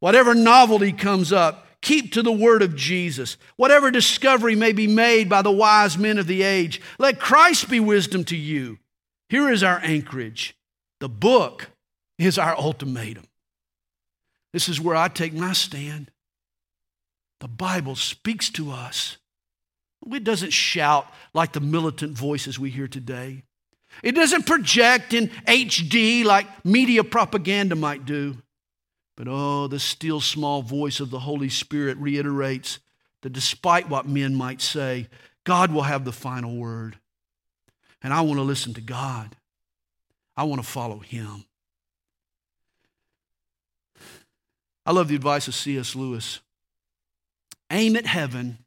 Whatever 0.00 0.34
novelty 0.34 0.92
comes 0.92 1.32
up, 1.32 1.63
Keep 1.84 2.12
to 2.12 2.22
the 2.22 2.32
word 2.32 2.62
of 2.62 2.74
Jesus. 2.74 3.36
Whatever 3.56 3.90
discovery 3.90 4.56
may 4.56 4.72
be 4.72 4.86
made 4.86 5.28
by 5.28 5.42
the 5.42 5.52
wise 5.52 5.98
men 5.98 6.16
of 6.16 6.26
the 6.26 6.42
age, 6.42 6.80
let 6.98 7.20
Christ 7.20 7.68
be 7.68 7.78
wisdom 7.78 8.24
to 8.24 8.36
you. 8.36 8.78
Here 9.28 9.50
is 9.50 9.62
our 9.62 9.80
anchorage. 9.82 10.56
The 11.00 11.10
book 11.10 11.68
is 12.18 12.38
our 12.38 12.56
ultimatum. 12.56 13.26
This 14.54 14.66
is 14.66 14.80
where 14.80 14.96
I 14.96 15.08
take 15.08 15.34
my 15.34 15.52
stand. 15.52 16.10
The 17.40 17.48
Bible 17.48 17.96
speaks 17.96 18.48
to 18.50 18.70
us. 18.70 19.18
It 20.10 20.24
doesn't 20.24 20.54
shout 20.54 21.06
like 21.34 21.52
the 21.52 21.60
militant 21.60 22.16
voices 22.16 22.58
we 22.58 22.70
hear 22.70 22.88
today. 22.88 23.42
It 24.02 24.12
doesn't 24.12 24.46
project 24.46 25.12
in 25.12 25.28
HD 25.46 26.24
like 26.24 26.46
media 26.64 27.04
propaganda 27.04 27.76
might 27.76 28.06
do. 28.06 28.38
But 29.16 29.28
oh, 29.28 29.68
the 29.68 29.78
still 29.78 30.20
small 30.20 30.62
voice 30.62 31.00
of 31.00 31.10
the 31.10 31.20
Holy 31.20 31.48
Spirit 31.48 31.96
reiterates 31.98 32.80
that 33.22 33.32
despite 33.32 33.88
what 33.88 34.06
men 34.06 34.34
might 34.34 34.60
say, 34.60 35.08
God 35.44 35.72
will 35.72 35.82
have 35.82 36.04
the 36.04 36.12
final 36.12 36.56
word. 36.56 36.98
And 38.02 38.12
I 38.12 38.20
want 38.22 38.38
to 38.38 38.42
listen 38.42 38.74
to 38.74 38.80
God, 38.80 39.36
I 40.36 40.44
want 40.44 40.60
to 40.60 40.68
follow 40.68 40.98
Him. 40.98 41.44
I 44.86 44.92
love 44.92 45.08
the 45.08 45.16
advice 45.16 45.48
of 45.48 45.54
C.S. 45.54 45.94
Lewis 45.94 46.40
aim 47.70 47.96
at 47.96 48.06
heaven, 48.06 48.58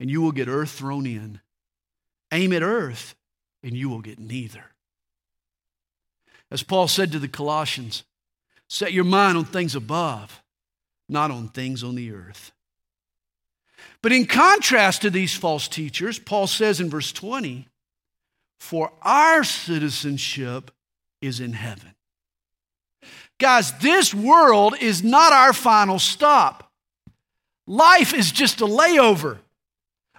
and 0.00 0.10
you 0.10 0.20
will 0.20 0.32
get 0.32 0.48
earth 0.48 0.70
thrown 0.70 1.06
in. 1.06 1.40
Aim 2.32 2.52
at 2.52 2.62
earth, 2.62 3.14
and 3.62 3.76
you 3.76 3.88
will 3.88 4.00
get 4.00 4.18
neither. 4.18 4.64
As 6.50 6.62
Paul 6.62 6.88
said 6.88 7.12
to 7.12 7.18
the 7.18 7.28
Colossians, 7.28 8.04
Set 8.68 8.92
your 8.92 9.04
mind 9.04 9.36
on 9.36 9.44
things 9.44 9.74
above, 9.74 10.42
not 11.08 11.30
on 11.30 11.48
things 11.48 11.84
on 11.84 11.94
the 11.94 12.12
earth. 12.12 12.52
But 14.02 14.12
in 14.12 14.26
contrast 14.26 15.02
to 15.02 15.10
these 15.10 15.34
false 15.34 15.68
teachers, 15.68 16.18
Paul 16.18 16.46
says 16.46 16.80
in 16.80 16.90
verse 16.90 17.12
20, 17.12 17.68
For 18.58 18.92
our 19.02 19.44
citizenship 19.44 20.70
is 21.22 21.40
in 21.40 21.54
heaven. 21.54 21.94
Guys, 23.38 23.72
this 23.78 24.14
world 24.14 24.74
is 24.80 25.02
not 25.02 25.32
our 25.32 25.52
final 25.52 25.98
stop. 25.98 26.70
Life 27.66 28.14
is 28.14 28.30
just 28.30 28.60
a 28.60 28.66
layover. 28.66 29.38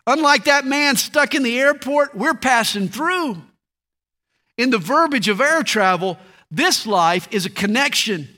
Unlike 0.08 0.45
that 0.45 0.65
man 0.65 0.95
stuck 0.95 1.34
in 1.34 1.43
the 1.43 1.60
airport, 1.60 2.15
we're 2.15 2.34
passing 2.34 2.89
through. 2.89 3.41
In 4.58 4.69
the 4.69 4.77
verbiage 4.77 5.27
of 5.27 5.41
air 5.41 5.63
travel, 5.63 6.17
this 6.51 6.86
life 6.86 7.27
is 7.31 7.45
a 7.45 7.49
connection. 7.49 8.35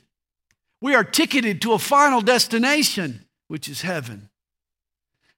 We 0.81 0.95
are 0.95 1.03
ticketed 1.03 1.61
to 1.61 1.73
a 1.73 1.79
final 1.79 2.21
destination, 2.21 3.25
which 3.47 3.67
is 3.67 3.81
heaven. 3.81 4.29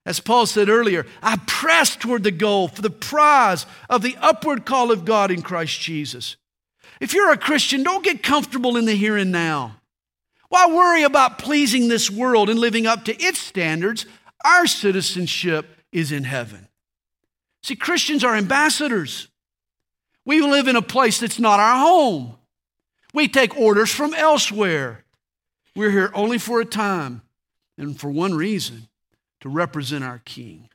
As 0.06 0.20
Paul 0.20 0.46
said 0.46 0.68
earlier, 0.68 1.06
I 1.22 1.38
press 1.46 1.94
toward 1.96 2.24
the 2.24 2.30
goal 2.30 2.68
for 2.68 2.82
the 2.82 2.90
prize 2.90 3.66
of 3.88 4.02
the 4.02 4.16
upward 4.20 4.64
call 4.64 4.90
of 4.90 5.04
God 5.04 5.30
in 5.30 5.42
Christ 5.42 5.80
Jesus. 5.80 6.36
If 7.00 7.14
you're 7.14 7.32
a 7.32 7.38
Christian, 7.38 7.82
don't 7.82 8.04
get 8.04 8.22
comfortable 8.22 8.76
in 8.76 8.84
the 8.86 8.94
here 8.94 9.16
and 9.16 9.32
now. 9.32 9.76
Why 10.48 10.66
worry 10.66 11.04
about 11.04 11.38
pleasing 11.38 11.88
this 11.88 12.10
world 12.10 12.50
and 12.50 12.58
living 12.58 12.86
up 12.86 13.04
to 13.04 13.22
its 13.22 13.38
standards? 13.38 14.04
Our 14.44 14.66
citizenship 14.66 15.66
is 15.92 16.12
in 16.12 16.24
heaven. 16.24 16.68
See, 17.62 17.76
Christians 17.76 18.24
are 18.24 18.34
ambassadors. 18.34 19.28
We 20.24 20.40
live 20.40 20.66
in 20.66 20.76
a 20.76 20.82
place 20.82 21.20
that's 21.20 21.38
not 21.38 21.60
our 21.60 21.78
home. 21.78 22.34
We 23.12 23.28
take 23.28 23.56
orders 23.56 23.90
from 23.90 24.14
elsewhere. 24.14 25.04
We're 25.74 25.90
here 25.90 26.10
only 26.14 26.38
for 26.38 26.60
a 26.60 26.64
time 26.64 27.22
and 27.78 27.98
for 27.98 28.10
one 28.10 28.34
reason 28.34 28.88
to 29.40 29.48
represent 29.48 30.04
our 30.04 30.20
King. 30.24 30.68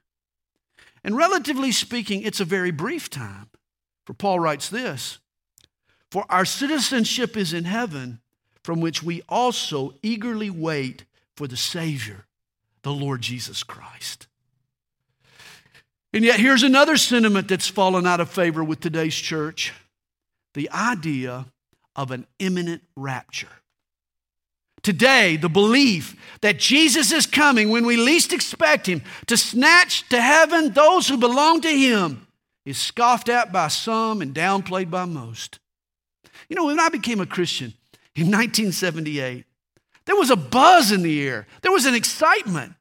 And 1.04 1.16
relatively 1.16 1.72
speaking, 1.72 2.24
it's 2.24 2.40
a 2.40 2.46
very 2.46 2.72
brief 2.72 3.10
time. 3.10 3.50
For 4.06 4.14
Paul 4.14 4.40
writes 4.40 4.70
this 4.70 5.20
For 6.12 6.26
our 6.30 6.46
citizenship 6.46 7.38
is 7.38 7.54
in 7.54 7.66
heaven, 7.66 8.20
from 8.64 8.82
which 8.82 9.04
we 9.04 9.22
also 9.30 9.94
eagerly 10.02 10.50
wait 10.50 11.06
for 11.36 11.48
the 11.48 11.58
Savior, 11.58 12.26
the 12.82 12.94
Lord 12.94 13.22
Jesus 13.22 13.64
Christ. 13.64 14.28
And 16.14 16.24
yet, 16.24 16.40
here's 16.40 16.64
another 16.64 16.96
sentiment 16.96 17.50
that's 17.50 17.68
fallen 17.68 18.08
out 18.08 18.22
of 18.22 18.30
favor 18.30 18.64
with 18.64 18.80
today's 18.80 19.16
church 19.16 19.74
the 20.54 20.72
idea 20.72 21.46
of 21.98 22.12
an 22.12 22.26
imminent 22.40 22.82
rapture. 22.96 23.50
Today, 24.86 25.36
the 25.36 25.50
belief 25.50 26.16
that 26.42 26.60
Jesus 26.60 27.12
is 27.12 27.26
coming 27.26 27.72
when 27.72 27.88
we 27.88 27.98
least 27.98 28.32
expect 28.32 28.86
him 28.86 29.02
to 29.26 29.36
snatch 29.36 30.08
to 30.10 30.22
heaven 30.22 30.74
those 30.74 31.08
who 31.08 31.18
belong 31.18 31.62
to 31.62 31.76
him 31.76 32.28
is 32.68 32.78
scoffed 32.78 33.28
at 33.28 33.52
by 33.52 33.68
some 33.68 34.22
and 34.22 34.32
downplayed 34.32 34.92
by 34.92 35.06
most. 35.06 35.58
You 36.50 36.56
know, 36.56 36.68
when 36.68 36.80
I 36.80 36.90
became 36.90 37.20
a 37.20 37.26
Christian 37.26 37.74
in 38.16 38.26
1978, 38.28 39.46
there 40.06 40.16
was 40.16 40.30
a 40.30 40.36
buzz 40.36 40.92
in 40.92 41.02
the 41.02 41.28
air, 41.28 41.48
there 41.64 41.72
was 41.72 41.88
an 41.88 41.96
excitement. 41.96 42.76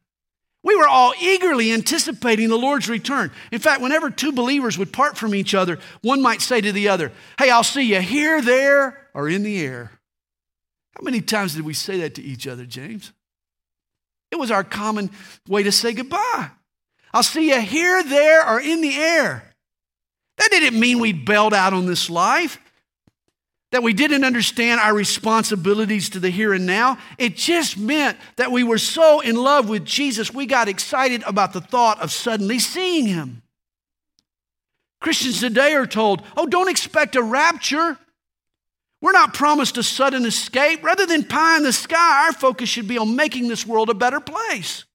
We 0.62 0.76
were 0.76 0.86
all 0.88 1.14
eagerly 1.18 1.72
anticipating 1.72 2.50
the 2.50 2.58
Lord's 2.58 2.90
return. 2.90 3.30
In 3.50 3.60
fact, 3.60 3.80
whenever 3.80 4.10
two 4.10 4.32
believers 4.32 4.76
would 4.76 4.92
part 4.92 5.16
from 5.16 5.34
each 5.34 5.54
other, 5.54 5.78
one 6.02 6.20
might 6.20 6.42
say 6.42 6.60
to 6.60 6.72
the 6.72 6.88
other, 6.88 7.12
Hey, 7.38 7.48
I'll 7.48 7.64
see 7.64 7.94
you 7.94 8.02
here, 8.02 8.42
there, 8.42 9.08
or 9.14 9.26
in 9.26 9.42
the 9.42 9.64
air. 9.64 10.00
How 10.96 11.02
many 11.02 11.20
times 11.20 11.54
did 11.54 11.64
we 11.64 11.74
say 11.74 12.00
that 12.00 12.14
to 12.16 12.22
each 12.22 12.46
other, 12.46 12.64
James? 12.64 13.12
It 14.30 14.36
was 14.36 14.50
our 14.50 14.64
common 14.64 15.10
way 15.48 15.62
to 15.62 15.72
say 15.72 15.92
goodbye. 15.92 16.50
I'll 17.12 17.22
see 17.22 17.50
you 17.50 17.60
here, 17.60 18.02
there, 18.02 18.48
or 18.48 18.60
in 18.60 18.80
the 18.80 18.94
air. 18.94 19.54
That 20.38 20.50
didn't 20.50 20.78
mean 20.78 20.98
we 20.98 21.12
bailed 21.12 21.54
out 21.54 21.72
on 21.72 21.86
this 21.86 22.10
life 22.10 22.58
that 23.74 23.82
we 23.82 23.92
didn't 23.92 24.22
understand 24.22 24.80
our 24.80 24.94
responsibilities 24.94 26.08
to 26.10 26.20
the 26.20 26.30
here 26.30 26.52
and 26.52 26.64
now. 26.64 26.96
It 27.18 27.34
just 27.34 27.76
meant 27.76 28.16
that 28.36 28.52
we 28.52 28.62
were 28.62 28.78
so 28.78 29.18
in 29.18 29.34
love 29.34 29.68
with 29.68 29.84
Jesus, 29.84 30.32
we 30.32 30.46
got 30.46 30.68
excited 30.68 31.24
about 31.24 31.52
the 31.52 31.60
thought 31.60 32.00
of 32.00 32.12
suddenly 32.12 32.60
seeing 32.60 33.08
him. 33.08 33.42
Christians 35.00 35.40
today 35.40 35.74
are 35.74 35.88
told, 35.88 36.22
oh, 36.36 36.46
don't 36.46 36.70
expect 36.70 37.16
a 37.16 37.22
rapture. 37.22 37.98
We're 39.04 39.12
not 39.12 39.34
promised 39.34 39.76
a 39.76 39.82
sudden 39.82 40.24
escape. 40.24 40.82
Rather 40.82 41.04
than 41.04 41.24
pie 41.24 41.58
in 41.58 41.62
the 41.62 41.74
sky, 41.74 42.24
our 42.24 42.32
focus 42.32 42.70
should 42.70 42.88
be 42.88 42.96
on 42.96 43.14
making 43.14 43.48
this 43.48 43.66
world 43.66 43.90
a 43.90 43.94
better 43.94 44.18
place. 44.18 44.86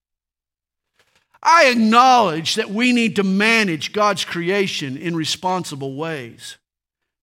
I 1.44 1.68
acknowledge 1.68 2.56
that 2.56 2.72
we 2.72 2.92
need 2.92 3.18
to 3.18 3.24
manage 3.24 3.94
God's 3.94 4.26
creation 4.26 4.98
in 4.98 5.16
responsible 5.16 5.96
ways. 5.96 6.58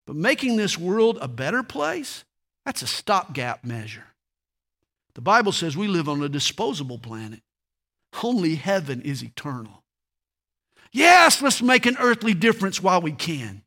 But 0.06 0.16
making 0.16 0.58
this 0.58 0.78
world 0.78 1.18
a 1.22 1.28
better 1.28 1.64
place, 1.64 2.24
that's 2.66 2.84
a 2.84 2.88
stopgap 2.88 3.64
measure. 3.64 4.06
The 5.16 5.22
Bible 5.22 5.54
says 5.54 5.76
we 5.76 5.88
live 5.88 6.08
on 6.08 6.22
a 6.22 6.30
disposable 6.30 7.00
planet. 7.00 7.42
Only 8.24 8.54
heaven 8.54 9.02
is 9.02 9.24
eternal. 9.24 9.82
Yes, 10.92 11.42
let's 11.42 11.64
make 11.64 11.88
an 11.88 11.98
earthly 12.00 12.36
difference 12.36 12.80
while 12.80 13.02
we 13.02 13.12
can. 13.12 13.64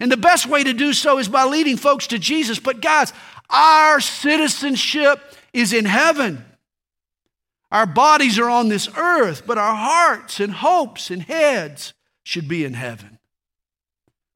And 0.00 0.10
the 0.10 0.16
best 0.16 0.46
way 0.46 0.64
to 0.64 0.72
do 0.72 0.92
so 0.92 1.18
is 1.18 1.28
by 1.28 1.44
leading 1.44 1.76
folks 1.76 2.06
to 2.08 2.18
Jesus. 2.18 2.58
But, 2.58 2.80
guys, 2.80 3.12
our 3.50 4.00
citizenship 4.00 5.20
is 5.52 5.72
in 5.72 5.84
heaven. 5.84 6.44
Our 7.70 7.86
bodies 7.86 8.38
are 8.38 8.50
on 8.50 8.68
this 8.68 8.88
earth, 8.96 9.46
but 9.46 9.58
our 9.58 9.74
hearts 9.74 10.40
and 10.40 10.52
hopes 10.52 11.10
and 11.10 11.22
heads 11.22 11.94
should 12.22 12.46
be 12.46 12.64
in 12.64 12.74
heaven. 12.74 13.18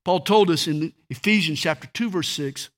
Paul 0.05 0.21
told 0.21 0.51
us 0.51 0.67
in 0.67 0.93
Ephesians 1.11 1.61
chapter 1.61 1.89
2 1.93 2.11
verse 2.11 2.29
6 2.29 2.71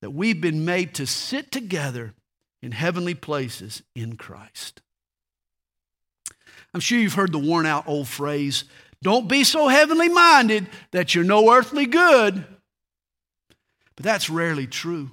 that 0.00 0.10
we've 0.10 0.40
been 0.40 0.64
made 0.64 0.94
to 0.94 1.06
sit 1.06 1.50
together 1.50 2.14
in 2.60 2.72
heavenly 2.72 3.14
places 3.14 3.82
in 3.94 4.16
Christ. 4.16 4.82
I'm 6.74 6.80
sure 6.80 6.98
you've 6.98 7.14
heard 7.14 7.32
the 7.32 7.38
worn 7.38 7.64
out 7.64 7.88
old 7.88 8.08
phrase, 8.08 8.64
don't 9.02 9.28
be 9.28 9.44
so 9.44 9.68
heavenly 9.68 10.08
minded 10.08 10.66
that 10.90 11.14
you're 11.14 11.24
no 11.24 11.52
earthly 11.52 11.86
good. 11.86 12.44
But 13.94 14.04
that's 14.04 14.30
rarely 14.30 14.66
true. 14.66 15.10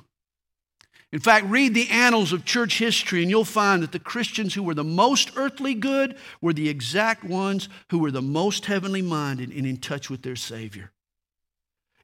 In 1.11 1.19
fact, 1.19 1.45
read 1.45 1.73
the 1.73 1.89
annals 1.89 2.33
of 2.33 2.45
church 2.45 2.77
history 2.77 3.21
and 3.21 3.29
you'll 3.29 3.45
find 3.45 3.81
that 3.81 3.91
the 3.91 3.99
Christians 3.99 4.53
who 4.53 4.63
were 4.63 4.73
the 4.73 4.83
most 4.83 5.31
earthly 5.37 5.73
good 5.73 6.17
were 6.41 6.51
the 6.51 6.67
exact 6.67 7.23
ones 7.23 7.69
who 7.89 7.99
were 7.99 8.11
the 8.11 8.21
most 8.21 8.65
heavenly 8.65 9.01
minded 9.01 9.49
and 9.49 9.65
in 9.65 9.77
touch 9.77 10.09
with 10.09 10.23
their 10.23 10.35
Savior. 10.35 10.91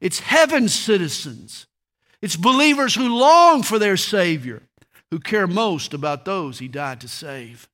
It's 0.00 0.20
heaven's 0.20 0.74
citizens. 0.74 1.66
It's 2.22 2.36
believers 2.36 2.94
who 2.94 3.14
long 3.14 3.62
for 3.62 3.78
their 3.78 3.96
Savior, 3.96 4.62
who 5.10 5.18
care 5.18 5.46
most 5.46 5.92
about 5.92 6.24
those 6.24 6.58
He 6.58 6.68
died 6.68 7.00
to 7.02 7.08
save. 7.08 7.68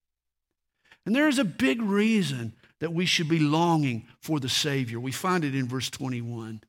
And 1.06 1.14
there 1.14 1.28
is 1.28 1.38
a 1.38 1.44
big 1.44 1.80
reason 1.80 2.54
that 2.80 2.92
we 2.92 3.06
should 3.06 3.28
be 3.28 3.38
longing 3.38 4.06
for 4.20 4.38
the 4.38 4.48
Savior. 4.48 5.00
We 5.00 5.12
find 5.12 5.44
it 5.44 5.54
in 5.54 5.66
verse 5.66 5.90
21. 5.90 6.62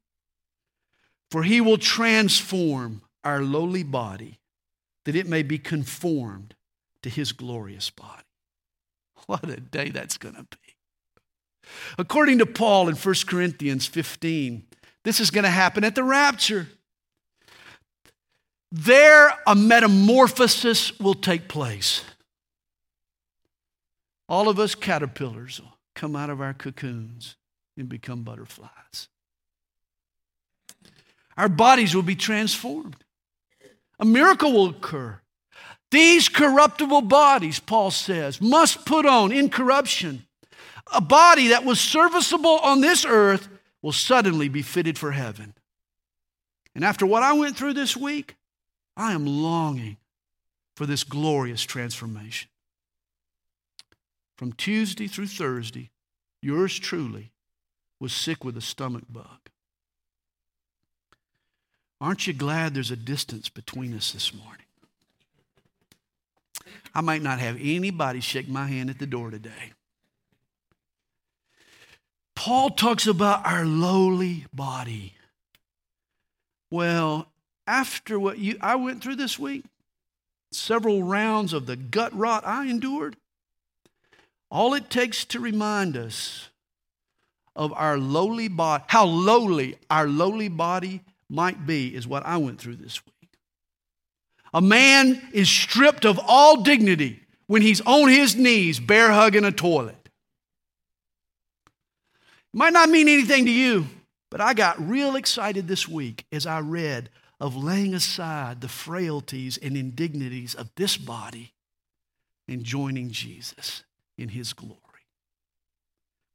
For 1.32 1.44
He 1.44 1.62
will 1.62 1.78
transform 1.78 3.02
our 3.24 3.42
lowly 3.42 3.84
body 3.84 4.40
that 5.06 5.16
it 5.16 5.28
may 5.28 5.44
be 5.44 5.58
conformed 5.58 6.56
to 7.04 7.10
His 7.10 7.32
glorious 7.32 7.90
body. 7.90 8.24
What 9.28 9.48
a 9.50 9.60
day 9.60 9.90
that's 9.90 10.18
going 10.18 10.36
to 10.36 10.44
be. 10.44 10.76
According 12.00 12.40
to 12.40 12.48
Paul 12.48 12.90
in 12.90 12.96
1 12.96 13.16
Corinthians 13.28 13.86
15, 13.86 14.64
this 15.04 15.20
is 15.20 15.30
going 15.30 15.44
to 15.44 15.50
happen 15.50 15.84
at 15.84 15.94
the 15.94 16.04
rapture. 16.04 16.68
There, 18.72 19.34
a 19.46 19.56
metamorphosis 19.56 20.98
will 21.00 21.14
take 21.14 21.48
place. 21.48 22.04
All 24.28 24.48
of 24.48 24.60
us 24.60 24.76
caterpillars 24.76 25.60
come 26.00 26.16
out 26.16 26.30
of 26.30 26.40
our 26.40 26.54
cocoons 26.54 27.36
and 27.78 27.90
become 27.90 28.24
butterflies. 28.24 29.10
Our 31.36 31.50
bodies 31.50 31.94
will 31.94 32.04
be 32.04 32.16
transformed. 32.16 32.96
A 34.00 34.06
miracle 34.06 34.54
will 34.54 34.70
occur. 34.70 35.20
These 35.92 36.30
corruptible 36.30 37.02
bodies, 37.02 37.60
Paul 37.60 37.92
says, 37.92 38.40
must 38.40 38.86
put 38.86 39.06
on 39.06 39.34
incorruption. 39.34 40.26
A 40.94 41.02
body 41.02 41.50
that 41.50 41.66
was 41.66 41.82
serviceable 41.82 42.60
on 42.60 42.80
this 42.80 43.04
earth 43.04 43.50
will 43.82 43.92
suddenly 43.92 44.48
be 44.48 44.62
fitted 44.62 44.98
for 44.98 45.12
heaven. 45.12 45.54
And 46.76 46.86
after 46.86 47.06
what 47.06 47.24
I 47.24 47.34
went 47.34 47.58
through 47.58 47.74
this 47.74 47.98
week, 47.98 48.38
I 48.96 49.12
am 49.12 49.26
longing 49.26 49.98
for 50.78 50.86
this 50.86 51.04
glorious 51.04 51.64
transformation. 51.64 52.50
From 54.40 54.54
Tuesday 54.54 55.08
through 55.08 55.28
Thursday, 55.28 55.90
yours 56.42 56.80
truly 56.80 57.34
was 58.00 58.14
sick 58.14 58.46
with 58.46 58.56
a 58.56 58.62
stomach 58.62 59.04
bug. 59.10 59.50
Aren't 62.00 62.26
you 62.26 62.32
glad 62.32 62.74
there's 62.74 62.90
a 62.90 62.96
distance 62.96 63.50
between 63.50 63.94
us 63.94 64.14
this 64.14 64.34
morning? 64.34 64.64
I 66.96 67.02
might 67.02 67.22
not 67.22 67.40
have 67.40 67.58
anybody 67.60 68.22
shake 68.22 68.48
my 68.48 68.66
hand 68.66 68.90
at 68.90 68.98
the 68.98 69.06
door 69.06 69.30
today. 69.30 69.74
Paul 72.34 72.70
talks 72.70 73.08
about 73.08 73.46
our 73.46 73.66
lowly 73.66 74.46
body. 74.54 75.16
Well, 76.72 77.28
after 77.68 78.18
what 78.18 78.38
you 78.38 78.58
I 78.62 78.76
went 78.76 79.04
through 79.04 79.18
this 79.18 79.38
week, 79.38 79.66
several 80.54 81.04
rounds 81.04 81.52
of 81.52 81.66
the 81.66 81.76
gut 81.76 82.18
rot 82.18 82.48
I 82.48 82.68
endured, 82.68 83.18
all 84.52 84.74
it 84.74 84.90
takes 84.90 85.26
to 85.26 85.40
remind 85.40 85.96
us 85.96 86.50
of 87.56 87.74
our 87.74 87.98
lowly 87.98 88.48
body, 88.48 88.84
how 88.88 89.06
lowly 89.06 89.78
our 89.90 90.08
lowly 90.08 90.48
body 90.48 91.02
might 91.30 91.66
be, 91.68 91.94
is 91.94 92.08
what 92.08 92.26
I 92.26 92.38
went 92.38 92.60
through 92.60 92.78
this 92.78 93.06
week. 93.06 93.38
A 94.54 94.62
man 94.62 95.22
is 95.32 95.50
stripped 95.50 96.06
of 96.06 96.20
all 96.26 96.64
dignity 96.64 97.22
when 97.48 97.62
he's 97.62 97.82
on 97.82 98.10
his 98.10 98.36
knees, 98.36 98.80
bear 98.80 99.12
hugging 99.12 99.46
a 99.46 99.52
toilet. 99.52 100.10
It 102.54 102.58
might 102.58 102.74
not 102.74 102.90
mean 102.90 103.08
anything 103.08 103.46
to 103.46 103.52
you, 103.52 103.86
but 104.32 104.42
I 104.42 104.54
got 104.54 104.80
real 104.80 105.16
excited 105.16 105.68
this 105.68 105.88
week 105.88 106.26
as 106.32 106.48
I 106.48 106.60
read 106.62 107.10
of 107.40 107.56
laying 107.56 107.94
aside 107.94 108.62
the 108.62 108.68
frailties 108.68 109.58
and 109.58 109.78
indignities 109.78 110.56
of 110.56 110.72
this 110.76 110.98
body 110.98 111.54
and 112.48 112.64
joining 112.64 113.12
Jesus 113.12 113.84
in 114.20 114.30
his 114.30 114.54
glory. 114.54 114.80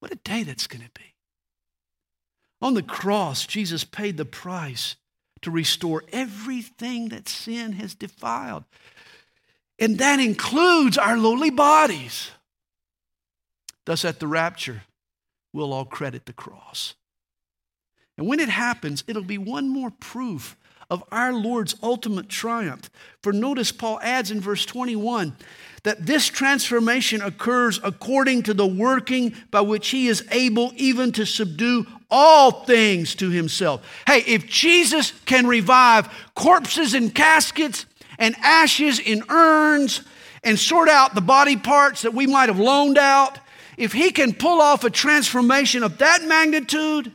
What 0.00 0.12
a 0.12 0.16
day 0.16 0.42
that's 0.42 0.66
going 0.66 0.84
to 0.84 0.90
be. 0.94 1.14
On 2.60 2.74
the 2.74 2.82
cross, 2.82 3.46
Jesus 3.46 3.84
paid 3.84 4.16
the 4.16 4.24
price 4.24 4.96
to 5.42 5.50
restore 5.50 6.02
everything 6.12 7.10
that 7.10 7.28
sin 7.28 7.72
has 7.72 7.94
defiled. 7.94 8.64
And 9.78 9.98
that 9.98 10.20
includes 10.20 10.96
our 10.96 11.18
lowly 11.18 11.50
bodies. 11.50 12.30
Thus, 13.84 14.04
at 14.04 14.20
the 14.20 14.26
rapture, 14.26 14.82
we'll 15.52 15.72
all 15.72 15.84
credit 15.84 16.26
the 16.26 16.32
cross. 16.32 16.94
And 18.16 18.26
when 18.26 18.40
it 18.40 18.48
happens, 18.48 19.04
it'll 19.06 19.24
be 19.24 19.38
one 19.38 19.68
more 19.68 19.90
proof 19.90 20.56
of 20.90 21.02
our 21.10 21.32
Lord's 21.32 21.74
ultimate 21.82 22.28
triumph. 22.28 22.90
For 23.22 23.32
notice, 23.32 23.72
Paul 23.72 24.00
adds 24.02 24.30
in 24.30 24.40
verse 24.40 24.66
21 24.66 25.36
that 25.84 26.06
this 26.06 26.28
transformation 26.28 27.20
occurs 27.22 27.78
according 27.84 28.42
to 28.44 28.54
the 28.54 28.66
working 28.66 29.34
by 29.50 29.60
which 29.60 29.88
he 29.88 30.08
is 30.08 30.24
able 30.30 30.72
even 30.76 31.12
to 31.12 31.26
subdue 31.26 31.86
all 32.10 32.50
things 32.64 33.14
to 33.16 33.30
himself. 33.30 33.86
Hey, 34.06 34.20
if 34.26 34.46
Jesus 34.46 35.12
can 35.26 35.46
revive 35.46 36.08
corpses 36.34 36.94
in 36.94 37.10
caskets 37.10 37.86
and 38.18 38.34
ashes 38.40 38.98
in 38.98 39.24
urns 39.28 40.02
and 40.42 40.58
sort 40.58 40.88
out 40.88 41.14
the 41.14 41.20
body 41.20 41.56
parts 41.56 42.02
that 42.02 42.14
we 42.14 42.26
might 42.26 42.48
have 42.48 42.58
loaned 42.58 42.98
out, 42.98 43.38
if 43.76 43.92
he 43.92 44.10
can 44.10 44.32
pull 44.32 44.60
off 44.60 44.84
a 44.84 44.90
transformation 44.90 45.82
of 45.82 45.98
that 45.98 46.22
magnitude, 46.24 47.12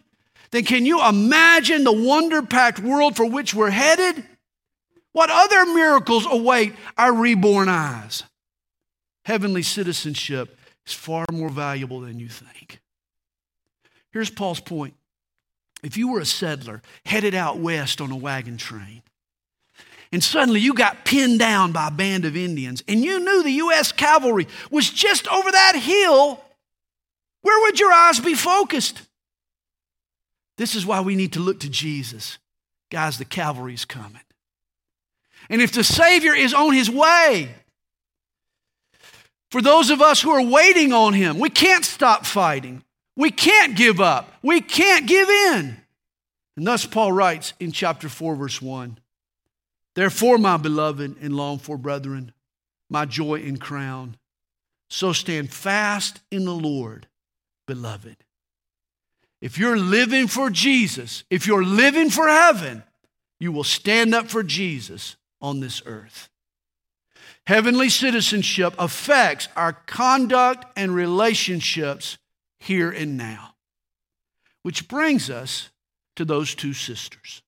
then 0.51 0.63
can 0.63 0.85
you 0.85 1.05
imagine 1.05 1.83
the 1.83 1.91
wonder 1.91 2.41
packed 2.41 2.79
world 2.79 3.15
for 3.15 3.25
which 3.25 3.53
we're 3.53 3.69
headed? 3.69 4.23
What 5.11 5.29
other 5.31 5.65
miracles 5.65 6.25
await 6.29 6.73
our 6.97 7.13
reborn 7.13 7.69
eyes? 7.69 8.23
Heavenly 9.25 9.63
citizenship 9.63 10.57
is 10.87 10.93
far 10.93 11.25
more 11.31 11.49
valuable 11.49 12.01
than 12.01 12.19
you 12.19 12.29
think. 12.29 12.79
Here's 14.11 14.29
Paul's 14.29 14.59
point. 14.59 14.95
If 15.83 15.97
you 15.97 16.11
were 16.11 16.19
a 16.19 16.25
settler 16.25 16.81
headed 17.05 17.35
out 17.35 17.57
west 17.57 18.01
on 18.01 18.11
a 18.11 18.15
wagon 18.15 18.57
train, 18.57 19.03
and 20.11 20.23
suddenly 20.23 20.59
you 20.59 20.73
got 20.73 21.05
pinned 21.05 21.39
down 21.39 21.71
by 21.71 21.87
a 21.87 21.91
band 21.91 22.25
of 22.25 22.35
Indians, 22.35 22.83
and 22.87 23.03
you 23.03 23.19
knew 23.19 23.43
the 23.43 23.51
U.S. 23.51 23.91
cavalry 23.91 24.47
was 24.71 24.89
just 24.89 25.27
over 25.27 25.51
that 25.51 25.75
hill, 25.75 26.43
where 27.41 27.61
would 27.63 27.79
your 27.79 27.93
eyes 27.93 28.19
be 28.19 28.33
focused? 28.33 29.01
This 30.59 30.75
is 30.75 30.85
why 30.85 30.99
we 30.99 31.15
need 31.15 31.31
to 31.33 31.39
look 31.39 31.61
to 31.61 31.69
Jesus. 31.69 32.37
Guys, 32.91 33.17
the 33.17 33.23
cavalry 33.23 33.73
is 33.73 33.85
coming. 33.85 34.19
And 35.49 35.61
if 35.61 35.71
the 35.71 35.85
Savior 35.85 36.35
is 36.35 36.53
on 36.53 36.73
his 36.73 36.89
way, 36.89 37.55
for 39.51 39.61
those 39.61 39.89
of 39.89 40.01
us 40.01 40.21
who 40.21 40.31
are 40.31 40.43
waiting 40.43 40.91
on 40.91 41.13
him, 41.13 41.39
we 41.39 41.49
can't 41.49 41.85
stop 41.85 42.25
fighting. 42.25 42.83
We 43.15 43.31
can't 43.31 43.77
give 43.77 44.01
up. 44.01 44.33
We 44.43 44.59
can't 44.59 45.07
give 45.07 45.29
in. 45.29 45.77
And 46.57 46.67
thus, 46.67 46.85
Paul 46.85 47.13
writes 47.13 47.53
in 47.61 47.71
chapter 47.71 48.09
4, 48.09 48.35
verse 48.35 48.61
1 48.61 48.99
Therefore, 49.95 50.37
my 50.37 50.57
beloved 50.57 51.15
and 51.21 51.37
longed 51.37 51.61
for 51.61 51.77
brethren, 51.77 52.33
my 52.89 53.05
joy 53.05 53.35
and 53.35 53.61
crown, 53.61 54.17
so 54.89 55.13
stand 55.13 55.53
fast 55.53 56.19
in 56.29 56.43
the 56.43 56.53
Lord, 56.53 57.07
beloved. 57.65 58.17
If 59.41 59.57
you're 59.57 59.77
living 59.77 60.27
for 60.27 60.49
Jesus, 60.49 61.23
if 61.29 61.47
you're 61.47 61.63
living 61.63 62.09
for 62.09 62.27
heaven, 62.27 62.83
you 63.39 63.51
will 63.51 63.63
stand 63.63 64.13
up 64.13 64.27
for 64.29 64.43
Jesus 64.43 65.15
on 65.41 65.59
this 65.59 65.81
earth. 65.85 66.29
Heavenly 67.47 67.89
citizenship 67.89 68.75
affects 68.77 69.47
our 69.55 69.73
conduct 69.73 70.65
and 70.75 70.93
relationships 70.93 72.17
here 72.59 72.91
and 72.91 73.17
now. 73.17 73.55
Which 74.61 74.87
brings 74.87 75.29
us 75.29 75.69
to 76.17 76.25
those 76.25 76.53
two 76.53 76.73
sisters. 76.73 77.41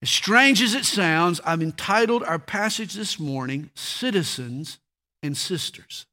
As 0.00 0.10
strange 0.10 0.62
as 0.62 0.74
it 0.74 0.84
sounds, 0.84 1.40
I've 1.44 1.62
entitled 1.62 2.22
our 2.22 2.38
passage 2.38 2.94
this 2.94 3.18
morning, 3.20 3.70
Citizens 3.74 4.78
and 5.22 5.36
Sisters. 5.36 6.06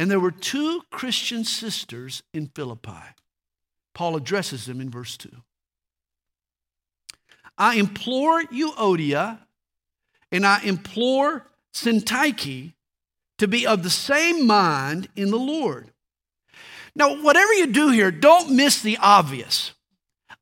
And 0.00 0.10
there 0.10 0.18
were 0.18 0.30
two 0.30 0.80
Christian 0.90 1.44
sisters 1.44 2.22
in 2.32 2.46
Philippi. 2.46 3.02
Paul 3.92 4.16
addresses 4.16 4.64
them 4.64 4.80
in 4.80 4.88
verse 4.88 5.14
2. 5.18 5.28
I 7.58 7.74
implore 7.74 8.42
Euodia, 8.44 9.40
and 10.32 10.46
I 10.46 10.62
implore 10.62 11.44
Syntyche 11.74 12.72
to 13.36 13.46
be 13.46 13.66
of 13.66 13.82
the 13.82 13.90
same 13.90 14.46
mind 14.46 15.08
in 15.16 15.30
the 15.30 15.36
Lord. 15.38 15.90
Now, 16.94 17.22
whatever 17.22 17.52
you 17.52 17.66
do 17.66 17.90
here, 17.90 18.10
don't 18.10 18.56
miss 18.56 18.80
the 18.80 18.96
obvious. 19.02 19.72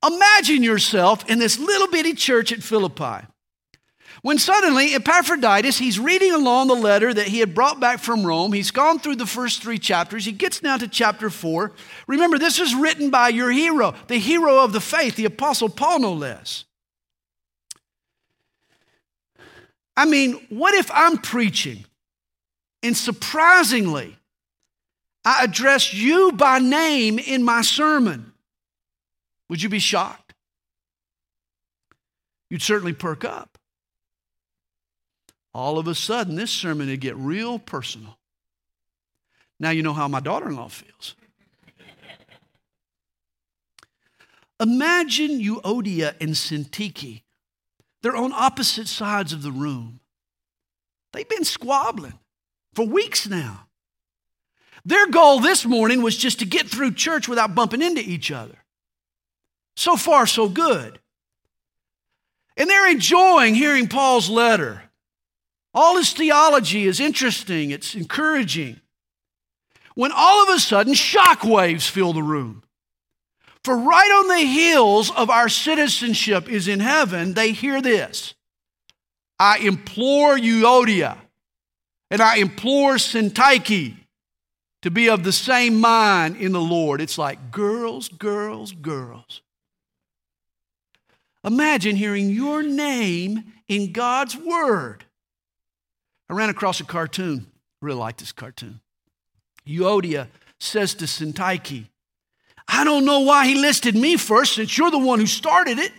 Imagine 0.07 0.63
yourself 0.63 1.29
in 1.29 1.41
this 1.41 1.59
little 1.59 1.89
bitty 1.89 2.15
church 2.15 2.53
at 2.53 2.63
Philippi. 2.63 3.27
When 4.29 4.37
suddenly 4.37 4.95
Epaphroditus, 4.95 5.79
he's 5.79 5.99
reading 5.99 6.35
along 6.35 6.69
the 6.69 6.75
letter 6.75 7.15
that 7.15 7.29
he 7.29 7.39
had 7.39 7.55
brought 7.55 7.81
back 7.81 7.99
from 7.99 8.27
Rome. 8.27 8.53
He's 8.53 8.71
gone 8.71 8.99
through 8.99 9.17
the 9.17 9.25
first 9.25 9.63
three 9.63 9.79
chapters. 9.79 10.27
He 10.27 10.33
gets 10.33 10.63
now 10.63 10.77
to 10.77 10.87
chapter 10.87 11.31
four. 11.31 11.73
Remember, 12.07 12.39
this 12.39 12.61
is 12.61 12.75
written 12.75 13.09
by 13.09 13.31
your 13.31 13.51
hero, 13.51 13.95
the 14.07 14.19
hero 14.19 14.63
of 14.63 14.75
the 14.75 14.83
faith, 14.83 15.17
the 15.17 15.25
Apostle 15.25 15.71
Paul, 15.71 16.01
no 16.01 16.13
less. 16.13 16.67
I 19.97 20.05
mean, 20.05 20.35
what 20.51 20.75
if 20.75 20.91
I'm 20.93 21.17
preaching 21.17 21.87
and 22.83 22.95
surprisingly, 22.95 24.19
I 25.25 25.43
address 25.45 25.95
you 25.95 26.33
by 26.33 26.59
name 26.59 27.19
in 27.19 27.43
my 27.43 27.63
sermon? 27.63 28.35
Would 29.49 29.63
you 29.63 29.71
be 29.71 29.79
shocked? 29.79 30.35
You'd 32.51 32.61
certainly 32.61 32.93
perk 32.93 33.25
up. 33.25 33.59
All 35.59 35.77
of 35.77 35.89
a 35.89 35.95
sudden, 35.97 36.37
this 36.37 36.53
sermon 36.53 36.87
would 36.87 37.01
get 37.01 37.17
real 37.17 37.59
personal. 37.59 38.17
Now 39.59 39.71
you 39.71 39.83
know 39.83 39.93
how 39.93 40.07
my 40.07 40.21
daughter 40.21 40.47
in 40.47 40.55
law 40.55 40.69
feels. 40.69 41.17
Imagine 44.61 45.41
Euodia 45.41 46.15
and 46.21 46.35
Syntyche 46.35 47.23
they're 48.03 48.15
on 48.15 48.33
opposite 48.33 48.87
sides 48.87 49.33
of 49.33 49.43
the 49.43 49.51
room. 49.51 49.99
They've 51.13 51.29
been 51.29 51.43
squabbling 51.43 52.21
for 52.75 52.87
weeks 52.87 53.29
now. 53.29 53.67
Their 54.85 55.09
goal 55.09 55.41
this 55.41 55.67
morning 55.67 56.03
was 56.03 56.17
just 56.17 56.39
to 56.39 56.47
get 56.47 56.69
through 56.69 56.93
church 56.95 57.27
without 57.27 57.57
bumping 57.57 57.83
into 57.83 58.01
each 58.01 58.31
other. 58.31 58.59
So 59.75 59.97
far, 59.97 60.25
so 60.25 60.49
good. 60.49 61.01
And 62.57 62.71
they're 62.71 62.93
enjoying 62.93 63.57
hearing 63.57 63.89
Paul's 63.89 64.31
letter. 64.31 64.88
All 65.81 65.97
his 65.97 66.13
theology 66.13 66.87
is 66.87 66.99
interesting, 66.99 67.71
it's 67.71 67.95
encouraging. 67.95 68.81
When 69.95 70.11
all 70.13 70.43
of 70.43 70.49
a 70.49 70.59
sudden, 70.59 70.93
shock 70.93 71.45
waves 71.45 71.87
fill 71.87 72.13
the 72.13 72.21
room. 72.21 72.65
For 73.63 73.77
right 73.79 74.11
on 74.11 74.27
the 74.27 74.45
heels 74.45 75.13
of 75.13 75.31
our 75.31 75.49
citizenship 75.49 76.49
is 76.51 76.67
in 76.67 76.81
heaven, 76.81 77.35
they 77.35 77.53
hear 77.53 77.81
this 77.81 78.35
I 79.39 79.59
implore 79.59 80.37
Euodia 80.37 81.17
and 82.11 82.21
I 82.21 82.39
implore 82.39 82.95
Syntyche 82.95 83.95
to 84.83 84.91
be 84.91 85.09
of 85.09 85.23
the 85.23 85.31
same 85.33 85.81
mind 85.81 86.39
in 86.39 86.51
the 86.51 86.61
Lord. 86.61 87.01
It's 87.01 87.19
like 87.19 87.53
girls, 87.53 88.09
girls, 88.09 88.73
girls. 88.73 89.43
Imagine 91.45 91.95
hearing 91.95 92.31
your 92.31 92.65
name 92.65 93.53
in 93.69 93.93
God's 93.93 94.37
Word. 94.37 95.05
I 96.29 96.35
ran 96.35 96.51
across 96.51 96.81
a 96.81 96.85
cartoon. 96.85 97.47
I 97.83 97.87
really 97.87 97.99
like 97.99 98.19
this 98.19 98.33
cartoon. 98.33 98.81
Euodia 99.67 100.29
says 100.61 100.95
to 100.95 101.05
Syntyche, 101.05 101.87
I 102.67 102.85
don't 102.85 103.05
know 103.05 103.21
why 103.21 103.47
he 103.47 103.55
listed 103.55 103.95
me 103.95 104.17
first 104.17 104.55
since 104.55 104.77
you're 104.77 104.91
the 104.91 104.99
one 104.99 105.21
who 105.21 105.27
started 105.27 105.79
it. 105.79 105.93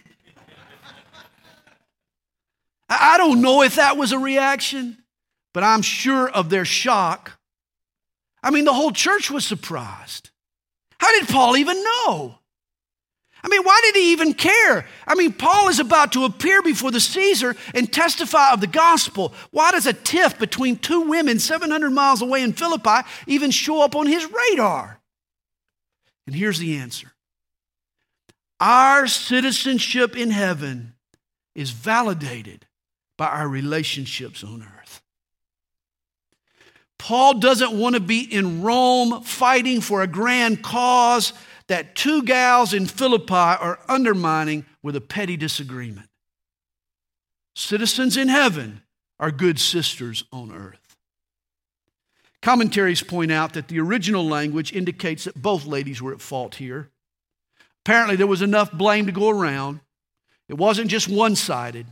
I 2.89 3.17
don't 3.17 3.41
know 3.41 3.61
if 3.61 3.75
that 3.75 3.97
was 3.97 4.11
a 4.11 4.19
reaction, 4.19 4.97
but 5.53 5.63
I'm 5.63 5.81
sure 5.81 6.29
of 6.29 6.49
their 6.49 6.65
shock. 6.65 7.39
I 8.41 8.51
mean, 8.51 8.65
the 8.65 8.73
whole 8.73 8.91
church 8.91 9.29
was 9.29 9.45
surprised. 9.45 10.31
How 10.99 11.11
did 11.19 11.27
Paul 11.29 11.57
even 11.57 11.81
know? 11.83 12.39
I 13.43 13.47
mean, 13.47 13.63
why 13.63 13.79
did 13.83 13.95
he 13.95 14.11
even 14.11 14.33
care? 14.33 14.85
I 15.07 15.15
mean, 15.15 15.31
Paul 15.31 15.69
is 15.69 15.79
about 15.79 16.11
to 16.13 16.25
appear 16.25 16.61
before 16.61 16.91
the 16.91 16.99
Caesar 16.99 17.55
and 17.73 17.91
testify 17.91 18.51
of 18.51 18.61
the 18.61 18.67
gospel. 18.67 19.33
Why 19.51 19.71
does 19.71 19.85
a 19.85 19.93
tiff 19.93 20.37
between 20.37 20.75
two 20.77 21.01
women 21.01 21.39
700 21.39 21.89
miles 21.89 22.21
away 22.21 22.43
in 22.43 22.53
Philippi 22.53 23.07
even 23.27 23.51
show 23.51 23.81
up 23.81 23.95
on 23.95 24.07
his 24.07 24.29
radar? 24.31 24.99
And 26.27 26.35
here's 26.35 26.59
the 26.59 26.77
answer 26.77 27.11
our 28.59 29.07
citizenship 29.07 30.17
in 30.17 30.31
heaven 30.31 30.95
is 31.55 31.71
validated 31.71 32.67
by 33.17 33.27
our 33.27 33.47
relationships 33.47 34.43
on 34.43 34.63
earth. 34.63 35.01
Paul 36.97 37.39
doesn't 37.39 37.71
want 37.71 37.95
to 37.95 38.01
be 38.01 38.21
in 38.21 38.61
Rome 38.61 39.23
fighting 39.23 39.79
for 39.79 40.01
a 40.01 40.07
grand 40.07 40.61
cause 40.61 41.33
that 41.69 41.95
two 41.95 42.23
gals 42.23 42.73
in 42.73 42.87
Philippi 42.87 43.33
are 43.33 43.79
undermining 43.87 44.65
with 44.83 44.95
a 44.95 45.01
petty 45.01 45.37
disagreement. 45.37 46.09
Citizens 47.55 48.17
in 48.17 48.27
heaven 48.27 48.81
are 49.19 49.31
good 49.31 49.59
sisters 49.59 50.23
on 50.31 50.51
earth. 50.51 50.97
Commentaries 52.41 53.03
point 53.03 53.31
out 53.31 53.53
that 53.53 53.67
the 53.67 53.79
original 53.79 54.25
language 54.25 54.73
indicates 54.73 55.25
that 55.25 55.41
both 55.41 55.65
ladies 55.65 56.01
were 56.01 56.13
at 56.13 56.21
fault 56.21 56.55
here. 56.55 56.89
Apparently, 57.85 58.15
there 58.15 58.27
was 58.27 58.41
enough 58.41 58.71
blame 58.71 59.05
to 59.05 59.11
go 59.11 59.29
around. 59.29 59.79
It 60.47 60.57
wasn't 60.57 60.89
just 60.89 61.07
one 61.07 61.35
sided. 61.35 61.85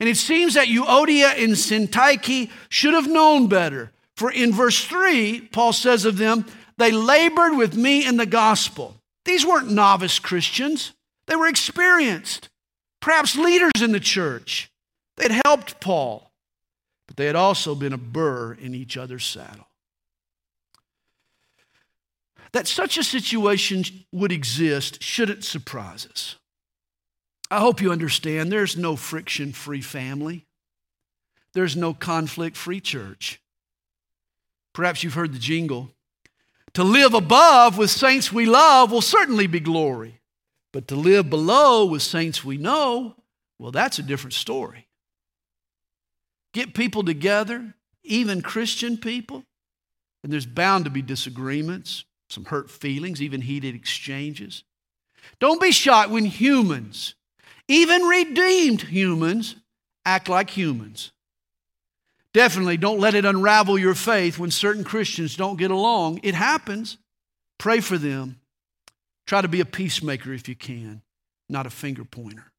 And 0.00 0.08
it 0.08 0.16
seems 0.16 0.54
that 0.54 0.66
Euodia 0.66 1.42
and 1.42 1.52
Syntyche 1.52 2.50
should 2.68 2.94
have 2.94 3.08
known 3.08 3.46
better. 3.46 3.92
For 4.16 4.30
in 4.30 4.52
verse 4.52 4.84
3, 4.84 5.48
Paul 5.52 5.72
says 5.72 6.04
of 6.04 6.18
them, 6.18 6.44
they 6.82 6.90
labored 6.90 7.56
with 7.56 7.76
me 7.76 8.04
in 8.04 8.16
the 8.16 8.26
gospel. 8.26 8.96
These 9.24 9.46
weren't 9.46 9.70
novice 9.70 10.18
Christians, 10.18 10.92
they 11.26 11.36
were 11.36 11.46
experienced, 11.46 12.48
perhaps 13.00 13.36
leaders 13.36 13.80
in 13.80 13.92
the 13.92 14.00
church. 14.00 14.68
They'd 15.16 15.40
helped 15.44 15.80
Paul, 15.80 16.32
but 17.06 17.16
they 17.16 17.26
had 17.26 17.36
also 17.36 17.76
been 17.76 17.92
a 17.92 17.98
burr 17.98 18.54
in 18.54 18.74
each 18.74 18.96
other's 18.96 19.24
saddle. 19.24 19.68
That 22.52 22.66
such 22.66 22.98
a 22.98 23.04
situation 23.04 23.84
would 24.10 24.32
exist 24.32 25.02
shouldn't 25.02 25.44
surprise 25.44 26.06
us. 26.10 26.36
I 27.50 27.60
hope 27.60 27.80
you 27.80 27.92
understand 27.92 28.50
there's 28.50 28.76
no 28.76 28.96
friction 28.96 29.52
free 29.52 29.82
family, 29.82 30.46
there's 31.54 31.76
no 31.76 31.94
conflict 31.94 32.56
free 32.56 32.80
church. 32.80 33.40
Perhaps 34.72 35.04
you've 35.04 35.14
heard 35.14 35.32
the 35.32 35.38
jingle. 35.38 35.90
To 36.74 36.84
live 36.84 37.14
above 37.14 37.76
with 37.76 37.90
saints 37.90 38.32
we 38.32 38.46
love 38.46 38.90
will 38.90 39.02
certainly 39.02 39.46
be 39.46 39.60
glory, 39.60 40.20
but 40.72 40.88
to 40.88 40.96
live 40.96 41.28
below 41.28 41.84
with 41.84 42.02
saints 42.02 42.44
we 42.44 42.56
know, 42.56 43.16
well, 43.58 43.72
that's 43.72 43.98
a 43.98 44.02
different 44.02 44.34
story. 44.34 44.88
Get 46.54 46.74
people 46.74 47.04
together, 47.04 47.74
even 48.02 48.42
Christian 48.42 48.96
people, 48.96 49.44
and 50.22 50.32
there's 50.32 50.46
bound 50.46 50.84
to 50.84 50.90
be 50.90 51.02
disagreements 51.02 52.04
some 52.32 52.46
hurt 52.46 52.70
feelings, 52.70 53.20
even 53.20 53.42
heated 53.42 53.74
exchanges. 53.74 54.64
Don't 55.38 55.60
be 55.60 55.70
shocked 55.70 56.10
when 56.10 56.24
humans, 56.24 57.14
even 57.68 58.02
redeemed 58.02 58.82
humans, 58.82 59.56
act 60.04 60.28
like 60.28 60.50
humans. 60.50 61.11
Definitely 62.34 62.78
don't 62.78 63.00
let 63.00 63.14
it 63.14 63.24
unravel 63.24 63.78
your 63.78 63.94
faith 63.94 64.38
when 64.38 64.50
certain 64.50 64.84
Christians 64.84 65.36
don't 65.36 65.58
get 65.58 65.70
along. 65.70 66.20
It 66.22 66.34
happens. 66.34 66.96
Pray 67.58 67.80
for 67.80 67.98
them. 67.98 68.40
Try 69.26 69.42
to 69.42 69.48
be 69.48 69.60
a 69.60 69.66
peacemaker 69.66 70.32
if 70.32 70.48
you 70.48 70.56
can, 70.56 71.02
not 71.48 71.66
a 71.66 71.70
finger 71.70 72.04
pointer. 72.04 72.50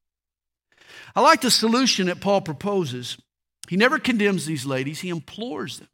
I 1.16 1.22
like 1.22 1.42
the 1.42 1.52
solution 1.52 2.08
that 2.08 2.22
Paul 2.22 2.42
proposes. 2.42 3.18
He 3.68 3.78
never 3.78 4.00
condemns 4.00 4.46
these 4.46 4.66
ladies, 4.66 5.00
he 5.02 5.10
implores 5.10 5.80
them. 5.80 5.90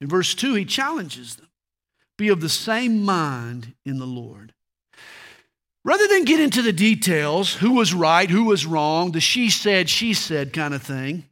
In 0.00 0.08
verse 0.08 0.34
2, 0.34 0.54
he 0.54 0.64
challenges 0.64 1.36
them 1.36 1.48
be 2.22 2.28
of 2.28 2.40
the 2.40 2.48
same 2.48 3.02
mind 3.02 3.74
in 3.84 3.98
the 3.98 4.06
Lord. 4.06 4.52
Rather 5.84 6.06
than 6.06 6.24
get 6.24 6.38
into 6.38 6.62
the 6.62 6.72
details, 6.72 7.54
who 7.54 7.72
was 7.72 7.92
right, 7.92 8.30
who 8.30 8.44
was 8.44 8.64
wrong, 8.64 9.10
the 9.10 9.18
she 9.18 9.50
said, 9.50 9.88
she 9.88 10.14
said 10.14 10.52
kind 10.52 10.72
of 10.72 10.82
thing, 10.82 11.24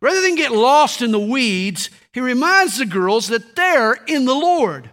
rather 0.00 0.20
than 0.20 0.34
get 0.34 0.52
lost 0.52 1.02
in 1.02 1.12
the 1.12 1.18
weeds, 1.18 1.90
he 2.12 2.20
reminds 2.20 2.78
the 2.78 2.86
girls 2.86 3.28
that 3.28 3.56
they're 3.56 3.94
in 4.06 4.24
the 4.24 4.34
Lord. 4.34 4.90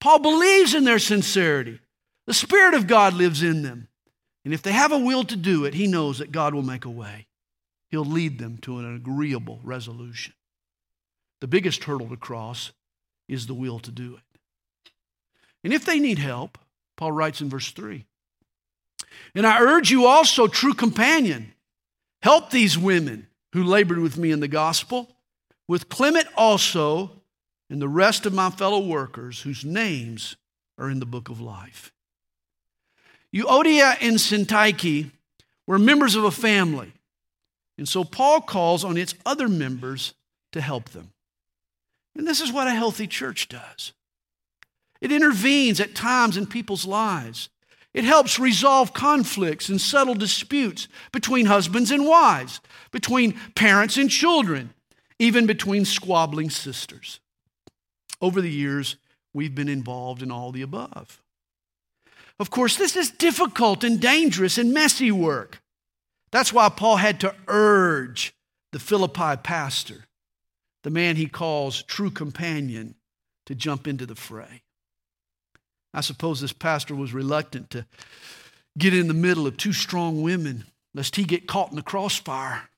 Paul 0.00 0.18
believes 0.20 0.74
in 0.74 0.84
their 0.84 0.98
sincerity. 0.98 1.80
The 2.26 2.34
Spirit 2.34 2.74
of 2.74 2.86
God 2.86 3.14
lives 3.14 3.42
in 3.42 3.62
them. 3.62 3.88
And 4.44 4.54
if 4.54 4.62
they 4.62 4.72
have 4.72 4.92
a 4.92 4.98
will 4.98 5.24
to 5.24 5.36
do 5.36 5.64
it, 5.64 5.74
he 5.74 5.86
knows 5.86 6.18
that 6.18 6.30
God 6.30 6.54
will 6.54 6.62
make 6.62 6.84
a 6.84 6.90
way. 6.90 7.26
He'll 7.88 8.04
lead 8.04 8.38
them 8.38 8.58
to 8.58 8.78
an 8.78 8.96
agreeable 8.96 9.60
resolution. 9.62 10.34
The 11.40 11.48
biggest 11.48 11.84
hurdle 11.84 12.08
to 12.08 12.16
cross 12.16 12.72
is 13.28 13.46
the 13.46 13.54
will 13.54 13.78
to 13.80 13.90
do 13.90 14.16
it. 14.16 14.90
And 15.64 15.72
if 15.72 15.84
they 15.84 15.98
need 15.98 16.18
help, 16.18 16.58
Paul 16.96 17.12
writes 17.12 17.40
in 17.40 17.50
verse 17.50 17.70
3 17.72 18.04
And 19.34 19.46
I 19.46 19.60
urge 19.60 19.90
you 19.90 20.06
also, 20.06 20.46
true 20.46 20.74
companion, 20.74 21.52
help 22.22 22.50
these 22.50 22.78
women 22.78 23.26
who 23.52 23.62
labored 23.62 23.98
with 23.98 24.16
me 24.16 24.30
in 24.30 24.40
the 24.40 24.48
gospel, 24.48 25.16
with 25.68 25.88
Clement 25.88 26.26
also, 26.36 27.10
and 27.68 27.80
the 27.80 27.88
rest 27.88 28.26
of 28.26 28.32
my 28.32 28.50
fellow 28.50 28.78
workers 28.78 29.42
whose 29.42 29.64
names 29.64 30.36
are 30.78 30.90
in 30.90 31.00
the 31.00 31.06
book 31.06 31.28
of 31.28 31.40
life. 31.40 31.92
Euodia 33.34 33.96
and 34.00 34.16
Syntyche 34.16 35.10
were 35.66 35.78
members 35.78 36.14
of 36.14 36.24
a 36.24 36.30
family, 36.30 36.92
and 37.76 37.88
so 37.88 38.04
Paul 38.04 38.40
calls 38.40 38.84
on 38.84 38.96
its 38.96 39.14
other 39.24 39.48
members 39.48 40.14
to 40.52 40.60
help 40.60 40.90
them. 40.90 41.12
And 42.16 42.26
this 42.26 42.40
is 42.40 42.52
what 42.52 42.68
a 42.68 42.74
healthy 42.74 43.06
church 43.06 43.48
does. 43.48 43.92
It 45.00 45.12
intervenes 45.12 45.80
at 45.80 45.94
times 45.94 46.36
in 46.36 46.46
people's 46.46 46.86
lives. 46.86 47.50
It 47.96 48.04
helps 48.04 48.38
resolve 48.38 48.92
conflicts 48.92 49.70
and 49.70 49.80
settle 49.80 50.14
disputes 50.14 50.86
between 51.12 51.46
husbands 51.46 51.90
and 51.90 52.04
wives, 52.04 52.60
between 52.90 53.40
parents 53.54 53.96
and 53.96 54.10
children, 54.10 54.74
even 55.18 55.46
between 55.46 55.86
squabbling 55.86 56.50
sisters. 56.50 57.20
Over 58.20 58.42
the 58.42 58.50
years, 58.50 58.96
we've 59.32 59.54
been 59.54 59.70
involved 59.70 60.20
in 60.22 60.30
all 60.30 60.52
the 60.52 60.60
above. 60.60 61.22
Of 62.38 62.50
course, 62.50 62.76
this 62.76 62.96
is 62.96 63.10
difficult 63.10 63.82
and 63.82 63.98
dangerous 63.98 64.58
and 64.58 64.74
messy 64.74 65.10
work. 65.10 65.62
That's 66.32 66.52
why 66.52 66.68
Paul 66.68 66.96
had 66.96 67.18
to 67.20 67.34
urge 67.48 68.34
the 68.72 68.78
Philippi 68.78 69.38
pastor, 69.42 70.04
the 70.84 70.90
man 70.90 71.16
he 71.16 71.28
calls 71.28 71.82
true 71.82 72.10
companion, 72.10 72.94
to 73.46 73.54
jump 73.54 73.88
into 73.88 74.04
the 74.04 74.14
fray. 74.14 74.60
I 75.96 76.02
suppose 76.02 76.42
this 76.42 76.52
pastor 76.52 76.94
was 76.94 77.14
reluctant 77.14 77.70
to 77.70 77.86
get 78.76 78.92
in 78.92 79.08
the 79.08 79.14
middle 79.14 79.46
of 79.46 79.56
two 79.56 79.72
strong 79.72 80.20
women 80.20 80.66
lest 80.94 81.16
he 81.16 81.24
get 81.24 81.46
caught 81.46 81.70
in 81.70 81.76
the 81.76 81.82
crossfire. 81.82 82.68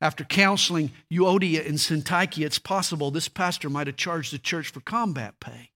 After 0.00 0.24
counseling 0.24 0.92
Euodia 1.12 1.66
and 1.66 1.76
Syntyche, 1.76 2.44
it's 2.44 2.58
possible 2.58 3.10
this 3.10 3.28
pastor 3.28 3.68
might 3.68 3.88
have 3.88 3.96
charged 3.96 4.32
the 4.32 4.38
church 4.38 4.70
for 4.70 4.80
combat 4.80 5.38
pay. 5.38 5.70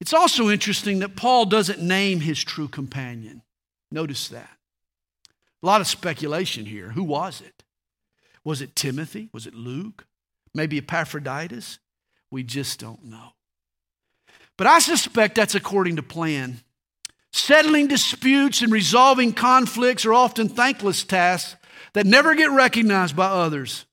It's 0.00 0.12
also 0.12 0.50
interesting 0.50 0.98
that 0.98 1.14
Paul 1.14 1.46
doesn't 1.46 1.80
name 1.80 2.20
his 2.20 2.42
true 2.42 2.66
companion. 2.66 3.42
Notice 3.92 4.26
that. 4.28 4.50
A 5.62 5.66
lot 5.66 5.80
of 5.80 5.86
speculation 5.86 6.66
here. 6.66 6.90
Who 6.90 7.04
was 7.04 7.40
it? 7.40 7.62
Was 8.42 8.60
it 8.60 8.74
Timothy? 8.74 9.28
Was 9.32 9.46
it 9.46 9.54
Luke? 9.54 10.06
Maybe 10.52 10.78
Epaphroditus? 10.78 11.78
We 12.32 12.42
just 12.42 12.80
don't 12.80 13.04
know. 13.04 13.34
But 14.56 14.66
I 14.66 14.78
suspect 14.78 15.34
that's 15.34 15.54
according 15.54 15.96
to 15.96 16.02
plan. 16.02 16.60
Settling 17.32 17.88
disputes 17.88 18.62
and 18.62 18.72
resolving 18.72 19.32
conflicts 19.32 20.06
are 20.06 20.14
often 20.14 20.48
thankless 20.48 21.02
tasks 21.02 21.56
that 21.92 22.06
never 22.06 22.34
get 22.34 22.50
recognized 22.50 23.16
by 23.16 23.26
others. 23.26 23.86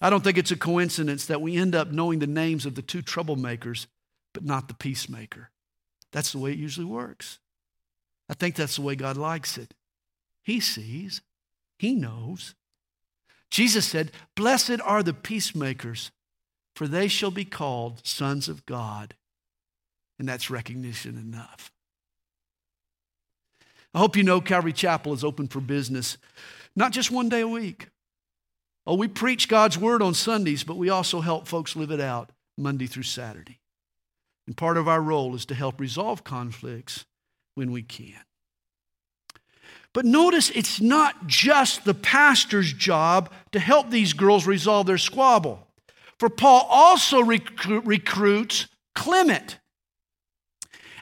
I 0.00 0.10
don't 0.10 0.24
think 0.24 0.36
it's 0.36 0.50
a 0.50 0.56
coincidence 0.56 1.26
that 1.26 1.40
we 1.40 1.56
end 1.56 1.74
up 1.74 1.92
knowing 1.92 2.18
the 2.18 2.26
names 2.26 2.66
of 2.66 2.74
the 2.74 2.82
two 2.82 3.02
troublemakers, 3.02 3.86
but 4.34 4.44
not 4.44 4.68
the 4.68 4.74
peacemaker. 4.74 5.50
That's 6.12 6.32
the 6.32 6.38
way 6.38 6.52
it 6.52 6.58
usually 6.58 6.86
works. 6.86 7.38
I 8.28 8.34
think 8.34 8.56
that's 8.56 8.76
the 8.76 8.82
way 8.82 8.96
God 8.96 9.16
likes 9.16 9.56
it. 9.56 9.74
He 10.42 10.60
sees, 10.60 11.22
He 11.78 11.94
knows. 11.94 12.54
Jesus 13.50 13.86
said, 13.86 14.12
Blessed 14.34 14.80
are 14.84 15.02
the 15.02 15.14
peacemakers, 15.14 16.10
for 16.74 16.88
they 16.88 17.08
shall 17.08 17.30
be 17.30 17.44
called 17.44 18.04
sons 18.04 18.48
of 18.48 18.66
God. 18.66 19.14
And 20.18 20.28
that's 20.28 20.50
recognition 20.50 21.16
enough. 21.16 21.70
I 23.94 23.98
hope 23.98 24.16
you 24.16 24.22
know 24.22 24.40
Calvary 24.40 24.72
Chapel 24.72 25.12
is 25.12 25.24
open 25.24 25.48
for 25.48 25.60
business, 25.60 26.18
not 26.74 26.92
just 26.92 27.10
one 27.10 27.28
day 27.28 27.40
a 27.40 27.48
week. 27.48 27.88
Oh, 28.86 28.94
we 28.94 29.08
preach 29.08 29.48
God's 29.48 29.78
word 29.78 30.02
on 30.02 30.14
Sundays, 30.14 30.64
but 30.64 30.76
we 30.76 30.90
also 30.90 31.20
help 31.20 31.48
folks 31.48 31.74
live 31.76 31.90
it 31.90 32.00
out 32.00 32.30
Monday 32.56 32.86
through 32.86 33.02
Saturday. 33.02 33.58
And 34.46 34.56
part 34.56 34.76
of 34.76 34.86
our 34.86 35.00
role 35.00 35.34
is 35.34 35.44
to 35.46 35.54
help 35.54 35.80
resolve 35.80 36.24
conflicts 36.24 37.04
when 37.54 37.72
we 37.72 37.82
can. 37.82 38.20
But 39.92 40.04
notice 40.04 40.50
it's 40.50 40.80
not 40.80 41.26
just 41.26 41.84
the 41.84 41.94
pastor's 41.94 42.72
job 42.72 43.32
to 43.52 43.58
help 43.58 43.90
these 43.90 44.12
girls 44.12 44.46
resolve 44.46 44.86
their 44.86 44.98
squabble. 44.98 45.66
For 46.18 46.28
Paul 46.28 46.66
also 46.70 47.20
recruits 47.20 48.68
Clement. 48.94 49.58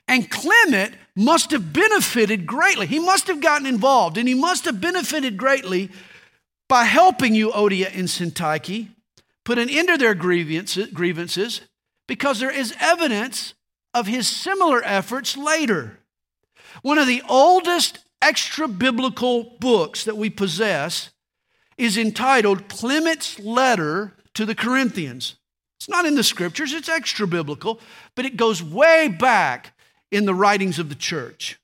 And 0.06 0.30
Clement 0.30 0.94
must 1.16 1.50
have 1.50 1.72
benefited 1.72 2.46
greatly. 2.46 2.86
He 2.86 2.98
must 2.98 3.26
have 3.26 3.40
gotten 3.40 3.66
involved, 3.66 4.18
and 4.18 4.28
he 4.28 4.34
must 4.34 4.64
have 4.66 4.80
benefited 4.80 5.36
greatly 5.36 5.90
by 6.68 6.84
helping 6.84 7.34
Euodia 7.34 7.90
and 7.96 8.08
Syntyche 8.08 8.88
put 9.44 9.58
an 9.58 9.68
end 9.70 9.88
to 9.88 9.98
their 9.98 10.14
grievances 10.14 11.60
because 12.06 12.40
there 12.40 12.50
is 12.50 12.74
evidence 12.80 13.54
of 13.92 14.06
his 14.06 14.26
similar 14.26 14.82
efforts 14.84 15.36
later. 15.36 15.98
One 16.82 16.98
of 16.98 17.06
the 17.06 17.22
oldest 17.28 18.00
extra 18.20 18.66
biblical 18.66 19.56
books 19.60 20.04
that 20.04 20.16
we 20.16 20.30
possess 20.30 21.10
is 21.76 21.96
entitled 21.96 22.68
Clement's 22.68 23.38
Letter 23.38 24.14
to 24.34 24.44
the 24.44 24.54
Corinthians. 24.54 25.36
It's 25.78 25.88
not 25.88 26.06
in 26.06 26.14
the 26.14 26.22
scriptures, 26.22 26.72
it's 26.72 26.88
extra 26.88 27.26
biblical, 27.26 27.80
but 28.14 28.24
it 28.24 28.36
goes 28.36 28.62
way 28.62 29.08
back 29.08 29.73
in 30.14 30.24
the 30.24 30.34
writings 30.34 30.78
of 30.78 30.88
the 30.88 30.94
church. 30.94 31.58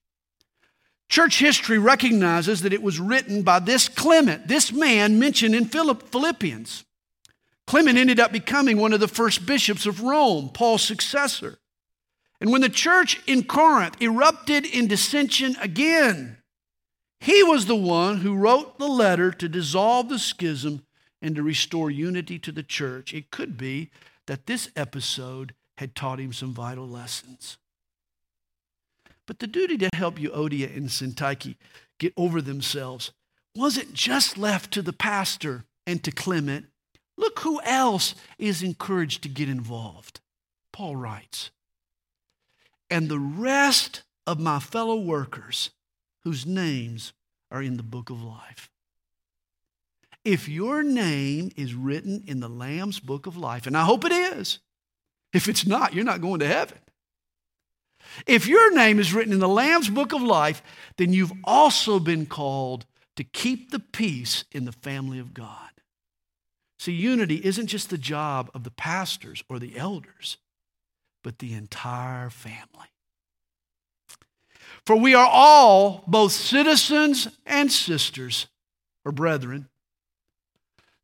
Church 1.08 1.38
history 1.40 1.78
recognizes 1.78 2.62
that 2.62 2.72
it 2.72 2.82
was 2.82 3.00
written 3.00 3.42
by 3.42 3.58
this 3.58 3.88
Clement, 3.88 4.46
this 4.46 4.72
man 4.72 5.18
mentioned 5.18 5.54
in 5.54 5.64
Philippians. 5.64 6.84
Clement 7.66 7.98
ended 7.98 8.20
up 8.20 8.32
becoming 8.32 8.78
one 8.78 8.92
of 8.92 9.00
the 9.00 9.08
first 9.08 9.46
bishops 9.46 9.86
of 9.86 10.02
Rome, 10.02 10.50
Paul's 10.50 10.82
successor. 10.82 11.58
And 12.40 12.50
when 12.50 12.62
the 12.62 12.68
church 12.68 13.20
in 13.26 13.44
Corinth 13.44 14.00
erupted 14.00 14.64
in 14.64 14.86
dissension 14.86 15.56
again, 15.60 16.38
he 17.20 17.42
was 17.42 17.66
the 17.66 17.76
one 17.76 18.18
who 18.18 18.34
wrote 18.34 18.78
the 18.78 18.88
letter 18.88 19.30
to 19.30 19.48
dissolve 19.48 20.08
the 20.08 20.18
schism 20.18 20.86
and 21.20 21.36
to 21.36 21.42
restore 21.42 21.90
unity 21.90 22.38
to 22.38 22.50
the 22.50 22.62
church. 22.62 23.12
It 23.12 23.30
could 23.30 23.58
be 23.58 23.90
that 24.26 24.46
this 24.46 24.70
episode 24.74 25.54
had 25.76 25.94
taught 25.94 26.18
him 26.18 26.32
some 26.32 26.54
vital 26.54 26.88
lessons. 26.88 27.58
But 29.30 29.38
the 29.38 29.46
duty 29.46 29.78
to 29.78 29.88
help 29.94 30.16
Euodia 30.16 30.76
and 30.76 30.88
Syntyche 30.88 31.54
get 32.00 32.12
over 32.16 32.42
themselves 32.42 33.12
wasn't 33.54 33.94
just 33.94 34.36
left 34.36 34.72
to 34.72 34.82
the 34.82 34.92
pastor 34.92 35.66
and 35.86 36.02
to 36.02 36.10
Clement. 36.10 36.66
Look 37.16 37.38
who 37.38 37.60
else 37.62 38.16
is 38.40 38.60
encouraged 38.60 39.22
to 39.22 39.28
get 39.28 39.48
involved. 39.48 40.18
Paul 40.72 40.96
writes, 40.96 41.52
and 42.90 43.08
the 43.08 43.20
rest 43.20 44.02
of 44.26 44.40
my 44.40 44.58
fellow 44.58 44.98
workers 44.98 45.70
whose 46.24 46.44
names 46.44 47.12
are 47.52 47.62
in 47.62 47.76
the 47.76 47.84
book 47.84 48.10
of 48.10 48.20
life. 48.20 48.68
If 50.24 50.48
your 50.48 50.82
name 50.82 51.52
is 51.54 51.72
written 51.72 52.24
in 52.26 52.40
the 52.40 52.48
Lamb's 52.48 52.98
book 52.98 53.28
of 53.28 53.36
life, 53.36 53.68
and 53.68 53.76
I 53.76 53.84
hope 53.84 54.04
it 54.04 54.12
is, 54.12 54.58
if 55.32 55.48
it's 55.48 55.64
not, 55.64 55.94
you're 55.94 56.04
not 56.04 56.20
going 56.20 56.40
to 56.40 56.48
heaven. 56.48 56.78
If 58.26 58.46
your 58.46 58.74
name 58.74 58.98
is 58.98 59.14
written 59.14 59.32
in 59.32 59.38
the 59.38 59.48
Lamb's 59.48 59.88
book 59.88 60.12
of 60.12 60.22
life, 60.22 60.62
then 60.96 61.12
you've 61.12 61.32
also 61.44 61.98
been 61.98 62.26
called 62.26 62.86
to 63.16 63.24
keep 63.24 63.70
the 63.70 63.80
peace 63.80 64.44
in 64.52 64.64
the 64.64 64.72
family 64.72 65.18
of 65.18 65.34
God. 65.34 65.70
See, 66.78 66.92
unity 66.92 67.36
isn't 67.44 67.66
just 67.66 67.90
the 67.90 67.98
job 67.98 68.50
of 68.54 68.64
the 68.64 68.70
pastors 68.70 69.44
or 69.48 69.58
the 69.58 69.76
elders, 69.76 70.38
but 71.22 71.38
the 71.38 71.52
entire 71.52 72.30
family. 72.30 72.88
For 74.86 74.96
we 74.96 75.14
are 75.14 75.28
all 75.30 76.04
both 76.06 76.32
citizens 76.32 77.28
and 77.44 77.70
sisters, 77.70 78.46
or 79.04 79.12
brethren, 79.12 79.68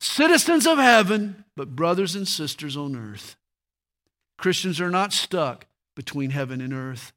citizens 0.00 0.66
of 0.66 0.78
heaven, 0.78 1.44
but 1.56 1.76
brothers 1.76 2.16
and 2.16 2.26
sisters 2.26 2.76
on 2.76 2.96
earth. 2.96 3.36
Christians 4.38 4.80
are 4.80 4.90
not 4.90 5.12
stuck 5.12 5.66
between 5.96 6.30
heaven 6.30 6.60
and 6.60 6.72
earth. 6.72 7.12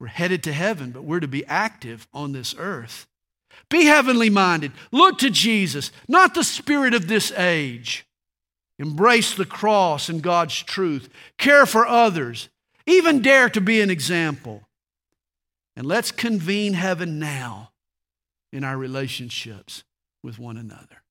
We're 0.00 0.06
headed 0.06 0.42
to 0.44 0.52
heaven, 0.52 0.90
but 0.92 1.04
we're 1.04 1.20
to 1.20 1.28
be 1.28 1.44
active 1.46 2.08
on 2.14 2.32
this 2.32 2.54
earth. 2.56 3.06
Be 3.68 3.84
heavenly 3.84 4.30
minded. 4.30 4.72
Look 4.92 5.18
to 5.18 5.30
Jesus, 5.30 5.90
not 6.08 6.34
the 6.34 6.44
spirit 6.44 6.94
of 6.94 7.08
this 7.08 7.32
age. 7.32 8.06
Embrace 8.78 9.34
the 9.34 9.46
cross 9.46 10.08
and 10.08 10.22
God's 10.22 10.62
truth. 10.62 11.08
Care 11.38 11.66
for 11.66 11.86
others. 11.86 12.48
Even 12.86 13.22
dare 13.22 13.48
to 13.50 13.60
be 13.60 13.80
an 13.80 13.90
example. 13.90 14.62
And 15.76 15.86
let's 15.86 16.12
convene 16.12 16.74
heaven 16.74 17.18
now 17.18 17.72
in 18.52 18.64
our 18.64 18.76
relationships 18.76 19.82
with 20.22 20.38
one 20.38 20.56
another. 20.56 21.02